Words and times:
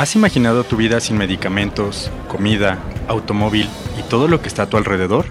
¿Has 0.00 0.16
imaginado 0.16 0.64
tu 0.64 0.78
vida 0.78 0.98
sin 0.98 1.18
medicamentos, 1.18 2.10
comida, 2.26 2.82
automóvil 3.06 3.68
y 3.98 4.02
todo 4.08 4.28
lo 4.28 4.40
que 4.40 4.48
está 4.48 4.62
a 4.62 4.66
tu 4.66 4.78
alrededor? 4.78 5.26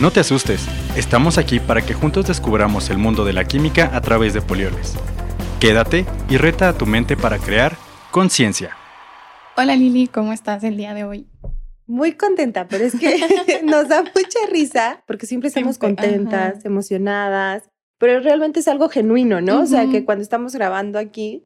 No 0.00 0.10
te 0.10 0.18
asustes, 0.18 0.66
estamos 0.96 1.38
aquí 1.38 1.60
para 1.60 1.80
que 1.80 1.94
juntos 1.94 2.26
descubramos 2.26 2.90
el 2.90 2.98
mundo 2.98 3.24
de 3.24 3.32
la 3.32 3.44
química 3.44 3.88
a 3.94 4.00
través 4.00 4.34
de 4.34 4.42
polioles. 4.42 4.96
Quédate 5.60 6.06
y 6.28 6.38
reta 6.38 6.68
a 6.68 6.72
tu 6.72 6.86
mente 6.86 7.16
para 7.16 7.38
crear 7.38 7.76
conciencia. 8.10 8.76
Hola 9.56 9.76
Lili, 9.76 10.08
¿cómo 10.08 10.32
estás 10.32 10.64
el 10.64 10.76
día 10.76 10.92
de 10.92 11.04
hoy? 11.04 11.28
Muy 11.86 12.14
contenta, 12.14 12.66
pero 12.66 12.84
es 12.84 12.98
que 12.98 13.62
nos 13.62 13.86
da 13.86 14.02
mucha 14.02 14.40
risa 14.50 15.04
porque 15.06 15.26
siempre 15.26 15.46
estamos 15.46 15.78
contentas, 15.78 16.64
emocionadas, 16.64 17.62
pero 18.00 18.18
realmente 18.18 18.58
es 18.58 18.66
algo 18.66 18.88
genuino, 18.88 19.40
¿no? 19.40 19.60
O 19.60 19.66
sea, 19.66 19.88
que 19.88 20.04
cuando 20.04 20.22
estamos 20.22 20.52
grabando 20.56 20.98
aquí... 20.98 21.44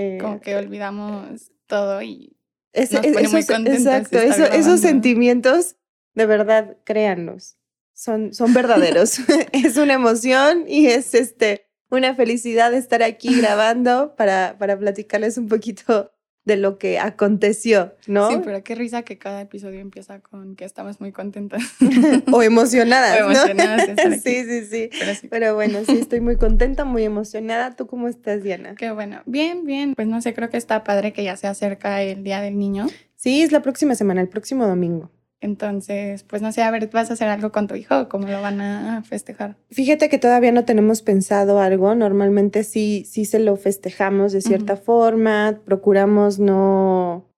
Eh, 0.00 0.18
Como 0.18 0.40
que 0.40 0.56
olvidamos 0.56 1.52
todo 1.66 2.00
y 2.00 2.34
nos 2.74 2.88
pone 2.88 3.28
muy 3.28 3.44
contentos. 3.44 3.86
Exacto, 3.86 4.18
esos 4.18 4.80
sentimientos, 4.80 5.76
de 6.14 6.24
verdad, 6.24 6.78
créanlos, 6.84 7.58
son, 7.92 8.32
son 8.32 8.54
verdaderos. 8.54 9.18
es 9.52 9.76
una 9.76 9.92
emoción 9.92 10.64
y 10.66 10.86
es 10.86 11.14
este, 11.14 11.66
una 11.90 12.14
felicidad 12.14 12.72
estar 12.72 13.02
aquí 13.02 13.38
grabando 13.38 14.16
para, 14.16 14.56
para 14.58 14.78
platicarles 14.78 15.36
un 15.36 15.48
poquito 15.48 16.10
de 16.44 16.56
lo 16.56 16.78
que 16.78 16.98
aconteció, 16.98 17.94
¿no? 18.06 18.30
Sí, 18.30 18.40
pero 18.42 18.64
qué 18.64 18.74
risa 18.74 19.02
que 19.02 19.18
cada 19.18 19.42
episodio 19.42 19.80
empieza 19.80 20.20
con 20.20 20.56
que 20.56 20.64
estamos 20.64 21.00
muy 21.00 21.12
contentas. 21.12 21.62
o 22.32 22.42
emocionadas. 22.42 23.20
o 23.20 23.24
emocionadas. 23.24 23.90
sí, 24.22 24.44
sí, 24.44 24.64
sí. 24.64 24.90
Pero, 25.28 25.54
bueno, 25.54 25.80
sí, 25.86 25.98
estoy 25.98 26.20
muy 26.20 26.36
contenta, 26.36 26.84
muy 26.84 27.04
emocionada. 27.04 27.76
¿Tú 27.76 27.86
cómo 27.86 28.08
estás, 28.08 28.42
Diana? 28.42 28.74
Qué 28.74 28.90
bueno. 28.90 29.22
Bien, 29.26 29.64
bien. 29.64 29.94
Pues 29.94 30.08
no 30.08 30.20
sé, 30.22 30.34
creo 30.34 30.48
que 30.48 30.56
está 30.56 30.82
padre 30.82 31.12
que 31.12 31.24
ya 31.24 31.36
se 31.36 31.46
acerca 31.46 32.02
el 32.02 32.24
Día 32.24 32.40
del 32.40 32.58
Niño. 32.58 32.86
Sí, 33.16 33.42
es 33.42 33.52
la 33.52 33.60
próxima 33.60 33.94
semana, 33.94 34.22
el 34.22 34.28
próximo 34.28 34.66
domingo. 34.66 35.10
Entonces, 35.42 36.22
pues 36.24 36.42
no 36.42 36.52
sé, 36.52 36.62
a 36.62 36.70
ver, 36.70 36.90
¿vas 36.92 37.10
a 37.10 37.14
hacer 37.14 37.28
algo 37.28 37.50
con 37.50 37.66
tu 37.66 37.74
hijo? 37.74 38.08
¿Cómo 38.10 38.28
lo 38.28 38.42
van 38.42 38.60
a 38.60 39.02
festejar? 39.02 39.56
Fíjate 39.70 40.10
que 40.10 40.18
todavía 40.18 40.52
no 40.52 40.66
tenemos 40.66 41.00
pensado 41.00 41.60
algo. 41.60 41.94
Normalmente 41.94 42.62
sí, 42.62 43.04
sí 43.08 43.24
se 43.24 43.38
lo 43.38 43.56
festejamos 43.56 44.32
de 44.32 44.42
cierta 44.42 44.76
forma. 44.76 45.60
Procuramos 45.64 46.38
no, 46.38 47.30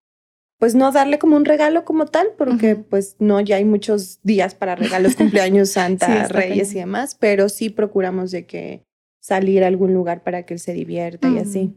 pues 0.59 0.75
no 0.75 0.91
darle 0.91 1.19
como 1.21 1.37
un 1.37 1.45
regalo 1.45 1.85
como 1.85 2.07
tal, 2.07 2.29
porque 2.37 2.75
pues 2.75 3.17
no, 3.21 3.41
ya 3.41 3.57
hay 3.57 3.65
muchos 3.65 4.21
días 4.23 4.57
para 4.57 4.75
regalos, 4.75 5.15
cumpleaños, 5.15 5.71
Santa, 5.73 6.27
Reyes 6.27 6.73
y 6.75 6.79
demás, 6.79 7.17
pero 7.19 7.49
sí 7.49 7.71
procuramos 7.71 8.33
de 8.33 8.47
que 8.47 8.85
salir 9.21 9.63
a 9.63 9.69
algún 9.69 9.95
lugar 9.95 10.25
para 10.25 10.45
que 10.45 10.55
él 10.55 10.61
se 10.61 10.73
divierta 10.73 11.29
y 11.29 11.39
así. 11.39 11.77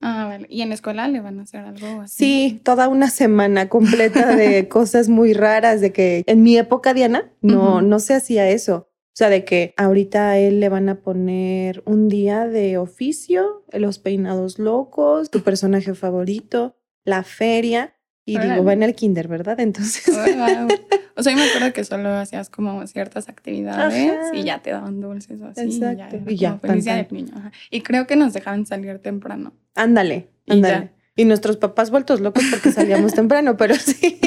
Ah, 0.00 0.26
vale. 0.26 0.46
¿Y 0.50 0.62
en 0.62 0.68
la 0.68 0.74
escuela 0.74 1.08
le 1.08 1.20
van 1.20 1.38
a 1.38 1.42
hacer 1.42 1.60
algo 1.60 2.02
así? 2.02 2.16
Sí, 2.16 2.60
toda 2.62 2.88
una 2.88 3.10
semana 3.10 3.68
completa 3.68 4.36
de 4.36 4.68
cosas 4.68 5.08
muy 5.08 5.32
raras, 5.32 5.80
de 5.80 5.92
que 5.92 6.22
en 6.26 6.42
mi 6.42 6.58
época, 6.58 6.94
Diana, 6.94 7.32
no, 7.40 7.82
no 7.82 7.98
se 7.98 8.14
hacía 8.14 8.48
eso. 8.48 8.90
O 9.16 9.18
sea, 9.18 9.30
de 9.30 9.46
que 9.46 9.72
ahorita 9.78 10.28
a 10.28 10.38
él 10.38 10.60
le 10.60 10.68
van 10.68 10.90
a 10.90 11.00
poner 11.00 11.82
un 11.86 12.08
día 12.08 12.46
de 12.46 12.76
oficio, 12.76 13.64
los 13.72 13.98
peinados 13.98 14.58
locos, 14.58 15.30
tu 15.30 15.40
personaje 15.40 15.94
favorito, 15.94 16.76
la 17.02 17.22
feria. 17.22 17.95
Y 18.28 18.38
digo, 18.38 18.64
va 18.64 18.72
en 18.72 18.82
el 18.82 18.94
kinder, 18.94 19.28
¿verdad? 19.28 19.58
Entonces. 19.60 20.08
O 20.08 21.22
sea, 21.22 21.32
yo 21.32 21.38
me 21.38 21.48
acuerdo 21.48 21.72
que 21.72 21.84
solo 21.84 22.10
hacías 22.10 22.50
como 22.50 22.86
ciertas 22.86 23.28
actividades 23.28 24.12
y 24.34 24.42
ya 24.42 24.58
te 24.58 24.70
daban 24.70 25.00
dulces 25.00 25.40
o 25.40 25.46
así. 25.46 25.62
Exacto. 25.62 26.18
Y 26.26 26.36
ya. 26.36 26.60
Y 26.62 26.80
ya 26.80 27.06
niño. 27.10 27.32
Y 27.70 27.80
creo 27.80 28.06
que 28.06 28.16
nos 28.16 28.34
dejaban 28.34 28.66
salir 28.66 28.98
temprano. 28.98 29.54
Ándale, 29.74 30.28
ándale. 30.48 30.90
Y, 31.14 31.24
nuestros 31.24 31.56
papás 31.56 31.90
vueltos 31.90 32.20
locos 32.20 32.44
porque 32.50 32.72
salíamos 32.72 33.14
temprano, 33.14 33.56
pero 33.56 33.76
sí. 33.76 34.18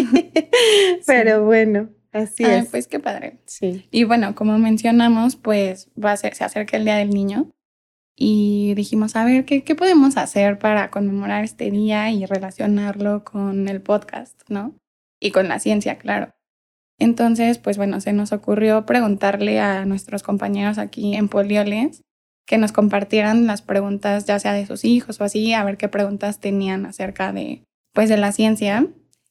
pero 1.05 1.45
bueno. 1.45 1.89
Así 2.11 2.43
es. 2.43 2.69
Pues 2.69 2.87
qué 2.87 2.99
padre. 2.99 3.37
Sí. 3.45 3.85
Y 3.91 4.05
bueno, 4.05 4.33
como 4.33 4.57
mencionamos, 4.57 5.35
pues 5.35 5.91
va 6.03 6.13
a 6.13 6.17
ser, 6.17 6.33
se 6.33 6.43
acerca 6.43 6.77
el 6.77 6.85
Día 6.85 6.95
del 6.95 7.11
Niño 7.11 7.51
y 8.21 8.73
dijimos, 8.75 9.15
a 9.15 9.23
ver, 9.23 9.45
¿qué, 9.45 9.63
¿qué 9.63 9.75
podemos 9.75 10.17
hacer 10.17 10.59
para 10.59 10.91
conmemorar 10.91 11.45
este 11.45 11.71
día 11.71 12.11
y 12.11 12.25
relacionarlo 12.25 13.23
con 13.23 13.69
el 13.69 13.81
podcast, 13.81 14.41
¿no? 14.49 14.75
Y 15.21 15.31
con 15.31 15.47
la 15.47 15.59
ciencia, 15.59 15.97
claro. 15.97 16.33
Entonces, 16.99 17.59
pues 17.59 17.77
bueno, 17.77 18.01
se 18.01 18.11
nos 18.11 18.33
ocurrió 18.33 18.85
preguntarle 18.85 19.61
a 19.61 19.85
nuestros 19.85 20.21
compañeros 20.21 20.79
aquí 20.79 21.15
en 21.15 21.29
Polioles 21.29 22.03
que 22.45 22.57
nos 22.57 22.73
compartieran 22.73 23.47
las 23.47 23.61
preguntas, 23.61 24.25
ya 24.25 24.37
sea 24.37 24.51
de 24.51 24.65
sus 24.65 24.83
hijos 24.83 25.21
o 25.21 25.23
así, 25.23 25.53
a 25.53 25.63
ver 25.63 25.77
qué 25.77 25.87
preguntas 25.87 26.41
tenían 26.41 26.85
acerca 26.85 27.31
de, 27.31 27.63
pues, 27.93 28.09
de 28.09 28.17
la 28.17 28.33
ciencia. 28.33 28.85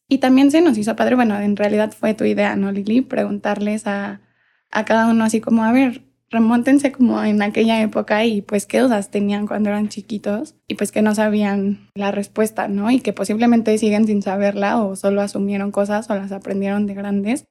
Y 0.08 0.18
también 0.18 0.50
se 0.50 0.62
nos 0.62 0.78
hizo 0.78 0.96
padre, 0.96 1.14
bueno, 1.14 1.38
en 1.38 1.56
realidad 1.56 1.92
fue 1.92 2.14
tu 2.14 2.24
idea, 2.24 2.56
¿no, 2.56 2.72
Lili? 2.72 3.02
Preguntarles 3.02 3.86
a, 3.86 4.22
a 4.70 4.84
cada 4.86 5.08
uno 5.08 5.24
así 5.24 5.42
como, 5.42 5.64
a 5.64 5.72
ver, 5.72 6.07
remóntense 6.30 6.92
como 6.92 7.22
en 7.22 7.40
aquella 7.42 7.80
época 7.80 8.24
y 8.24 8.42
pues 8.42 8.66
qué 8.66 8.80
dudas 8.80 9.10
tenían 9.10 9.46
cuando 9.46 9.70
eran 9.70 9.88
chiquitos 9.88 10.54
y 10.66 10.74
pues 10.74 10.92
que 10.92 11.02
no 11.02 11.14
sabían 11.14 11.88
la 11.94 12.10
respuesta, 12.10 12.68
¿no? 12.68 12.90
Y 12.90 13.00
que 13.00 13.12
posiblemente 13.12 13.76
siguen 13.78 14.06
sin 14.06 14.22
saberla 14.22 14.82
o 14.82 14.96
solo 14.96 15.20
asumieron 15.22 15.70
cosas 15.70 16.10
o 16.10 16.14
las 16.14 16.32
aprendieron 16.32 16.86
de 16.86 16.94
grandes 16.94 17.44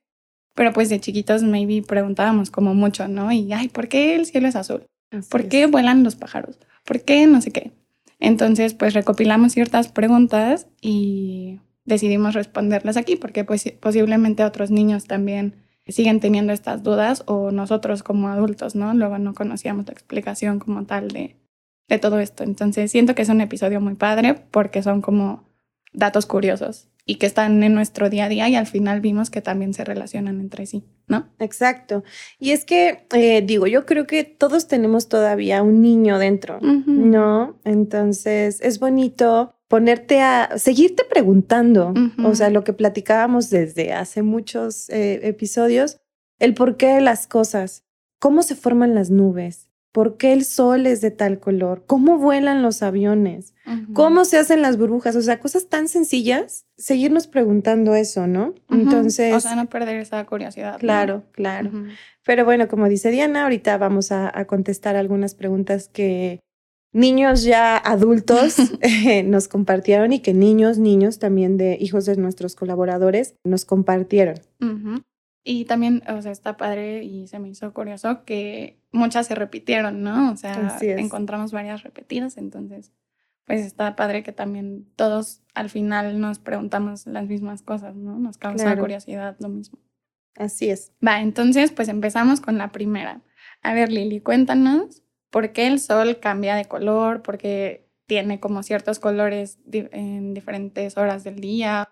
pero 0.58 0.74
pues 0.74 0.90
de 0.90 1.00
chiquitos 1.00 1.44
maybe 1.44 1.84
preguntábamos 1.84 2.50
como 2.50 2.74
mucho, 2.74 3.08
¿no? 3.08 3.32
Y, 3.32 3.54
ay, 3.54 3.70
¿por 3.70 3.88
qué 3.88 4.16
el 4.16 4.26
cielo 4.26 4.48
es 4.48 4.56
azul? 4.56 4.88
¿Por 5.30 5.48
qué 5.48 5.68
vuelan 5.68 6.04
los 6.04 6.16
pájaros? 6.16 6.58
¿Por 6.84 7.02
qué 7.02 7.28
no 7.28 7.42
sé 7.42 7.52
qué? 7.52 7.74
Entonces, 8.20 8.74
pues 8.74 8.96
recopilamos 8.96 9.54
ciertas 9.54 9.90
preguntas 9.90 10.66
y 10.82 11.60
decidimos 11.86 12.34
responderlas 12.34 12.98
aquí 12.98 13.18
porque 13.18 13.44
pues 13.44 13.72
posiblemente 13.80 14.44
otros 14.44 14.72
niños 14.72 15.06
también 15.06 15.54
siguen 15.92 16.20
teniendo 16.20 16.53
estas 16.53 16.84
dudas 16.84 17.24
o 17.28 17.52
nosotros 17.52 18.03
como 18.03 18.30
adultos, 18.30 18.75
¿no? 18.75 18.94
Luego 18.94 19.18
no 19.18 19.34
conocíamos 19.34 19.86
la 19.88 19.94
explicación 19.94 20.59
como 20.59 20.86
tal 20.86 21.09
de, 21.09 21.38
de 21.88 22.00
todo 22.00 22.20
esto. 22.20 22.44
Entonces, 22.44 22.92
siento 22.92 23.16
que 23.16 23.22
es 23.22 23.30
un 23.30 23.42
episodio 23.42 23.81
muy 23.81 23.96
padre 23.96 24.36
porque 24.52 24.84
son 24.84 25.02
como 25.02 25.48
datos 25.94 26.25
curiosos 26.25 26.90
y 27.08 27.16
que 27.16 27.25
están 27.25 27.64
en 27.64 27.74
nuestro 27.74 28.09
día 28.09 28.25
a 28.25 28.30
día 28.30 28.50
y 28.50 28.56
al 28.56 28.68
final 28.68 29.00
vimos 29.00 29.30
que 29.30 29.42
también 29.42 29.74
se 29.74 29.86
relacionan 29.86 30.42
entre 30.42 30.66
sí, 30.66 30.84
¿no? 31.08 31.30
Exacto. 31.40 32.04
Y 32.38 32.52
es 32.52 32.66
que, 32.66 33.08
eh, 33.14 33.42
digo, 33.42 33.66
yo 33.66 33.86
creo 33.86 34.06
que 34.06 34.25
todos 34.25 34.68
tenemos 34.68 35.08
todavía 35.08 35.64
un 35.64 35.81
niño 35.81 36.19
dentro, 36.19 36.59
¿no? 36.62 37.59
Entonces 37.64 38.59
es 38.62 38.80
bonito 38.80 39.56
ponerte 39.68 40.22
a 40.22 40.58
seguirte 40.58 41.04
preguntando, 41.04 41.94
o 42.24 42.36
sea, 42.36 42.50
lo 42.50 42.64
que 42.64 42.74
platicábamos 42.74 43.50
desde 43.50 43.94
hace 43.94 44.22
muchos 44.22 44.90
eh, 44.90 45.28
episodios, 45.28 46.00
el 46.40 46.54
porqué 46.54 46.88
de 46.88 47.02
las 47.02 47.28
cosas, 47.28 47.84
cómo 48.20 48.44
se 48.44 48.56
forman 48.56 48.96
las 48.96 49.10
nubes, 49.10 49.68
¿Por 49.98 50.18
qué 50.18 50.32
el 50.32 50.46
sol 50.46 50.86
es 50.86 51.02
de 51.02 51.10
tal 51.10 51.40
color? 51.40 51.84
¿Cómo 51.88 52.20
vuelan 52.20 52.62
los 52.62 52.84
aviones? 52.84 53.56
¿Cómo 53.94 54.26
se 54.26 54.38
hacen 54.38 54.62
las 54.62 54.78
burbujas? 54.78 55.16
O 55.16 55.24
sea, 55.24 55.40
cosas 55.40 55.70
tan 55.70 55.88
sencillas, 55.88 56.68
seguirnos 56.78 57.26
preguntando 57.26 57.96
eso, 57.96 58.28
¿no? 58.28 58.54
Entonces... 58.70 59.34
O 59.34 59.40
sea, 59.40 59.56
no 59.56 59.66
perder 59.66 60.00
esa 60.00 60.24
curiosidad. 60.28 60.78
Claro, 60.78 61.24
claro. 61.32 61.72
Pero 62.24 62.46
bueno, 62.46 62.68
como 62.68 62.88
dice 62.88 63.10
Diana, 63.10 63.42
ahorita 63.42 63.80
vamos 63.80 64.12
a, 64.12 64.32
contestar 64.46 64.96
algunas 64.96 65.34
preguntas 65.34 65.88
que 65.88 66.42
niños 66.92 67.44
ya 67.44 67.78
adultos 67.78 68.58
eh, 68.81 69.24
nos 69.24 69.48
compartieron 69.48 70.14
y 70.14 70.20
que 70.20 70.34
niños, 70.34 70.78
niños 70.78 71.20
también 71.20 71.58
de 71.58 71.78
hijos 71.80 72.06
de 72.06 72.18
nuestros 72.18 72.56
colaboradores 72.56 73.36
nos 73.44 73.66
compartieron. 73.66 74.40
Y 75.44 75.64
también, 75.66 76.03
o 76.09 76.22
sea, 76.22 76.31
está 76.31 76.58
padre 76.58 77.03
y 77.03 77.28
se 77.28 77.40
me 77.40 77.48
hizo 77.48 77.74
curioso 77.74 78.25
que 78.25 78.81
muchas 78.92 79.28
se 79.28 79.36
repitieron, 79.36 80.03
¿no? 80.03 80.31
O 80.31 80.36
sea, 80.36 80.78
encontramos 80.81 81.53
varias 81.53 81.84
repetidas, 81.84 82.38
entonces, 82.38 82.92
pues 83.45 83.66
está 83.66 83.95
padre 83.95 84.24
que 84.24 84.34
también 84.34 84.86
todos 84.98 85.42
al 85.54 85.69
final 85.69 86.19
nos 86.19 86.39
preguntamos 86.39 87.07
las 87.07 87.28
mismas 87.28 87.62
cosas, 87.62 87.95
¿no? 87.95 88.19
Nos 88.19 88.38
causa 88.38 88.78
curiosidad 88.78 89.38
lo 89.39 89.48
mismo. 89.48 89.80
Así 90.36 90.69
es. 90.69 90.92
Va, 91.06 91.22
entonces, 91.22 91.72
pues 91.72 91.88
empezamos 91.88 92.42
con 92.42 92.57
la 92.57 92.74
primera. 92.74 93.22
A 93.62 93.74
ver, 93.74 93.89
Lili, 93.92 94.19
cuéntanos 94.19 95.01
por 95.29 95.51
qué 95.51 95.68
el 95.68 95.79
sol 95.79 96.19
cambia 96.19 96.56
de 96.56 96.65
color, 96.65 97.21
por 97.21 97.38
qué 97.38 97.88
tiene 98.06 98.39
como 98.39 98.63
ciertos 98.63 99.00
colores 99.00 99.59
en 99.71 100.33
diferentes 100.33 100.97
horas 100.97 101.24
del 101.24 101.39
día. 101.39 101.89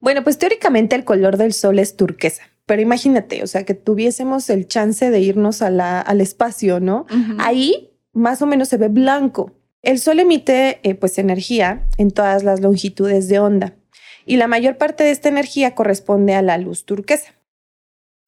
Bueno, 0.00 0.22
pues 0.22 0.38
teóricamente 0.38 0.94
el 0.94 1.04
color 1.04 1.36
del 1.36 1.52
sol 1.52 1.78
es 1.78 1.96
turquesa 1.96 2.42
pero 2.66 2.82
imagínate, 2.82 3.44
o 3.44 3.46
sea, 3.46 3.64
que 3.64 3.74
tuviésemos 3.74 4.50
el 4.50 4.66
chance 4.66 5.08
de 5.08 5.20
irnos 5.20 5.62
a 5.62 5.70
la, 5.70 6.00
al 6.00 6.20
espacio, 6.20 6.80
¿no? 6.80 7.06
Ahí 7.38 7.96
más 8.12 8.42
o 8.42 8.46
menos 8.46 8.68
se 8.68 8.76
ve 8.76 8.88
blanco. 8.88 9.52
El 9.82 10.00
Sol 10.00 10.18
emite 10.18 10.80
eh, 10.82 10.96
pues 10.96 11.16
energía 11.18 11.86
en 11.96 12.10
todas 12.10 12.42
las 12.42 12.60
longitudes 12.60 13.28
de 13.28 13.38
onda 13.38 13.76
y 14.24 14.36
la 14.36 14.48
mayor 14.48 14.78
parte 14.78 15.04
de 15.04 15.12
esta 15.12 15.28
energía 15.28 15.76
corresponde 15.76 16.34
a 16.34 16.42
la 16.42 16.58
luz 16.58 16.84
turquesa. 16.84 17.34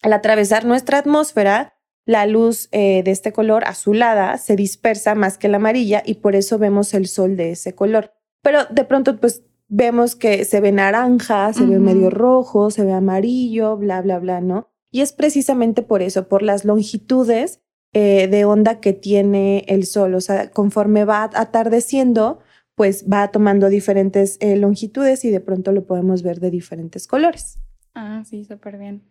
Al 0.03 0.13
atravesar 0.13 0.65
nuestra 0.65 0.99
atmósfera, 0.99 1.78
la 2.09 2.25
luz 2.25 2.71
eh, 2.73 3.03
de 3.03 3.11
este 3.11 3.35
color 3.35 3.65
azulada 3.67 4.39
se 4.39 4.57
dispersa 4.57 5.15
más 5.15 5.37
que 5.37 5.47
la 5.47 5.59
amarilla 5.59 6.03
y 6.07 6.15
por 6.15 6.37
eso 6.37 6.59
vemos 6.59 6.95
el 6.95 7.07
Sol 7.07 7.37
de 7.37 7.51
ese 7.51 7.75
color. 7.75 8.15
Pero 8.41 8.61
de 8.71 8.85
pronto, 8.85 9.21
pues 9.21 9.45
vemos 9.69 10.17
que 10.17 10.47
se 10.47 10.63
ve 10.63 10.73
naranja, 10.73 11.53
se 11.53 11.67
ve 11.67 11.79
medio 11.79 12.09
rojo, 12.09 12.71
se 12.71 12.83
ve 12.83 12.95
amarillo, 12.95 13.77
bla, 13.77 14.01
bla, 14.01 14.19
bla, 14.21 14.41
¿no? 14.41 14.71
Y 14.91 15.03
es 15.03 15.13
precisamente 15.13 15.83
por 15.83 16.01
eso, 16.01 16.29
por 16.29 16.41
las 16.41 16.65
longitudes 16.65 17.61
eh, 17.93 18.27
de 18.27 18.47
onda 18.47 18.81
que 18.81 18.95
tiene 18.95 19.67
el 19.69 19.85
sol. 19.85 20.15
O 20.15 20.23
sea, 20.23 20.51
conforme 20.51 21.05
va 21.05 21.25
atardeciendo, 21.35 22.39
pues 22.75 23.05
va 23.05 23.31
tomando 23.31 23.69
diferentes 23.69 24.39
eh, 24.41 24.57
longitudes 24.57 25.27
y 25.27 25.31
de 25.31 25.41
pronto 25.41 25.73
lo 25.73 25.85
podemos 25.85 26.23
ver 26.23 26.41
de 26.41 26.51
diferentes 26.51 27.07
colores. 27.07 27.59
Ah, 27.95 28.23
sí, 28.25 28.47
súper 28.47 28.79
bien. 28.79 29.03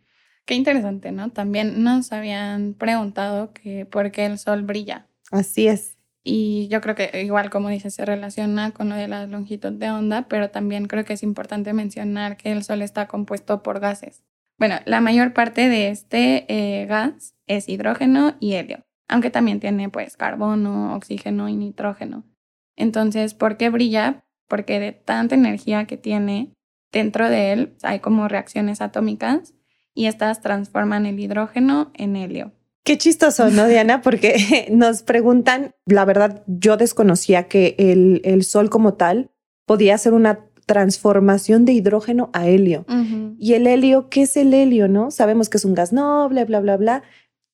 Qué 0.47 0.55
interesante, 0.55 1.11
¿no? 1.11 1.29
También 1.29 1.83
nos 1.83 2.13
habían 2.13 2.73
preguntado 2.73 3.51
que 3.51 3.85
por 3.85 4.11
qué 4.11 4.25
el 4.25 4.39
sol 4.39 4.61
brilla. 4.61 5.05
Así 5.29 5.67
es. 5.67 5.97
Y 6.23 6.69
yo 6.69 6.79
creo 6.79 6.95
que 6.95 7.21
igual 7.21 7.49
como 7.49 7.67
dices, 7.67 7.93
se 7.93 8.05
relaciona 8.05 8.71
con 8.71 8.87
lo 8.87 8.95
de 8.95 9.09
la 9.09 9.27
longitud 9.27 9.73
de 9.73 9.91
onda, 9.91 10.29
pero 10.29 10.49
también 10.49 10.87
creo 10.87 11.03
que 11.03 11.13
es 11.13 11.23
importante 11.23 11.73
mencionar 11.73 12.37
que 12.37 12.53
el 12.53 12.63
sol 12.63 12.81
está 12.81 13.09
compuesto 13.09 13.61
por 13.61 13.81
gases. 13.81 14.23
Bueno, 14.57 14.75
la 14.85 15.01
mayor 15.01 15.33
parte 15.33 15.67
de 15.67 15.89
este 15.89 16.45
eh, 16.47 16.85
gas 16.85 17.35
es 17.45 17.67
hidrógeno 17.67 18.37
y 18.39 18.53
helio, 18.53 18.85
aunque 19.09 19.29
también 19.29 19.59
tiene 19.59 19.89
pues 19.89 20.15
carbono, 20.15 20.95
oxígeno 20.95 21.49
y 21.49 21.57
nitrógeno. 21.57 22.23
Entonces, 22.77 23.33
¿por 23.33 23.57
qué 23.57 23.69
brilla? 23.69 24.23
Porque 24.47 24.79
de 24.79 24.93
tanta 24.93 25.35
energía 25.35 25.87
que 25.87 25.97
tiene, 25.97 26.53
dentro 26.93 27.29
de 27.29 27.51
él 27.51 27.75
hay 27.83 27.99
como 27.99 28.29
reacciones 28.29 28.79
atómicas 28.79 29.53
y 29.97 30.05
estas 30.05 30.41
transforman 30.41 31.07
el 31.07 31.19
hidrógeno 31.19 31.91
en 31.95 32.15
helio. 32.15 32.51
Qué 32.83 32.99
chistoso, 32.99 33.49
¿no, 33.49 33.67
Diana? 33.67 34.01
Porque 34.01 34.67
nos 34.71 35.01
preguntan, 35.01 35.71
la 35.87 36.05
verdad, 36.05 36.43
yo 36.45 36.77
desconocía 36.77 37.47
que 37.47 37.75
el, 37.79 38.21
el 38.23 38.43
Sol 38.43 38.69
como 38.69 38.93
tal 38.93 39.31
podía 39.65 39.95
hacer 39.95 40.13
una 40.13 40.45
transformación 40.67 41.65
de 41.65 41.73
hidrógeno 41.73 42.29
a 42.33 42.47
helio. 42.47 42.85
Y 43.39 43.53
el 43.53 43.65
helio, 43.65 44.09
¿qué 44.09 44.21
es 44.23 44.37
el 44.37 44.53
helio, 44.53 44.87
no? 44.87 45.09
Sabemos 45.09 45.49
que 45.49 45.57
es 45.57 45.65
un 45.65 45.73
gas 45.73 45.91
noble, 45.91 46.45
bla, 46.45 46.59
bla, 46.59 46.77
bla. 46.77 47.03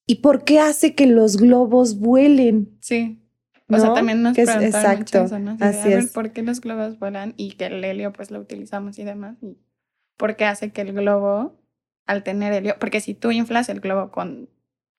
¿Y 0.05 0.15
por 0.15 0.43
qué 0.43 0.59
hace 0.59 0.95
que 0.95 1.07
los 1.07 1.37
globos 1.37 1.99
vuelen? 1.99 2.75
Sí. 2.81 3.23
O 3.69 3.79
sea, 3.79 3.93
también 3.93 4.21
nos 4.21 4.35
preguntan 4.35 4.63
exacto. 4.63 5.25
Así, 5.61 5.93
es. 5.93 6.11
¿Por 6.11 6.31
qué 6.31 6.43
los 6.43 6.59
globos 6.59 6.99
vuelan 6.99 7.33
y 7.37 7.51
que 7.51 7.67
el 7.67 7.83
helio 7.83 8.11
pues 8.11 8.31
lo 8.31 8.39
utilizamos 8.39 8.99
y 8.99 9.03
demás? 9.03 9.37
¿Y 9.41 9.57
por 10.17 10.35
qué 10.35 10.45
hace 10.45 10.71
que 10.71 10.81
el 10.81 10.93
globo 10.93 11.62
al 12.05 12.23
tener 12.23 12.53
helio, 12.53 12.75
porque 12.79 13.01
si 13.01 13.13
tú 13.13 13.31
inflas 13.31 13.69
el 13.69 13.79
globo 13.79 14.11
con 14.11 14.49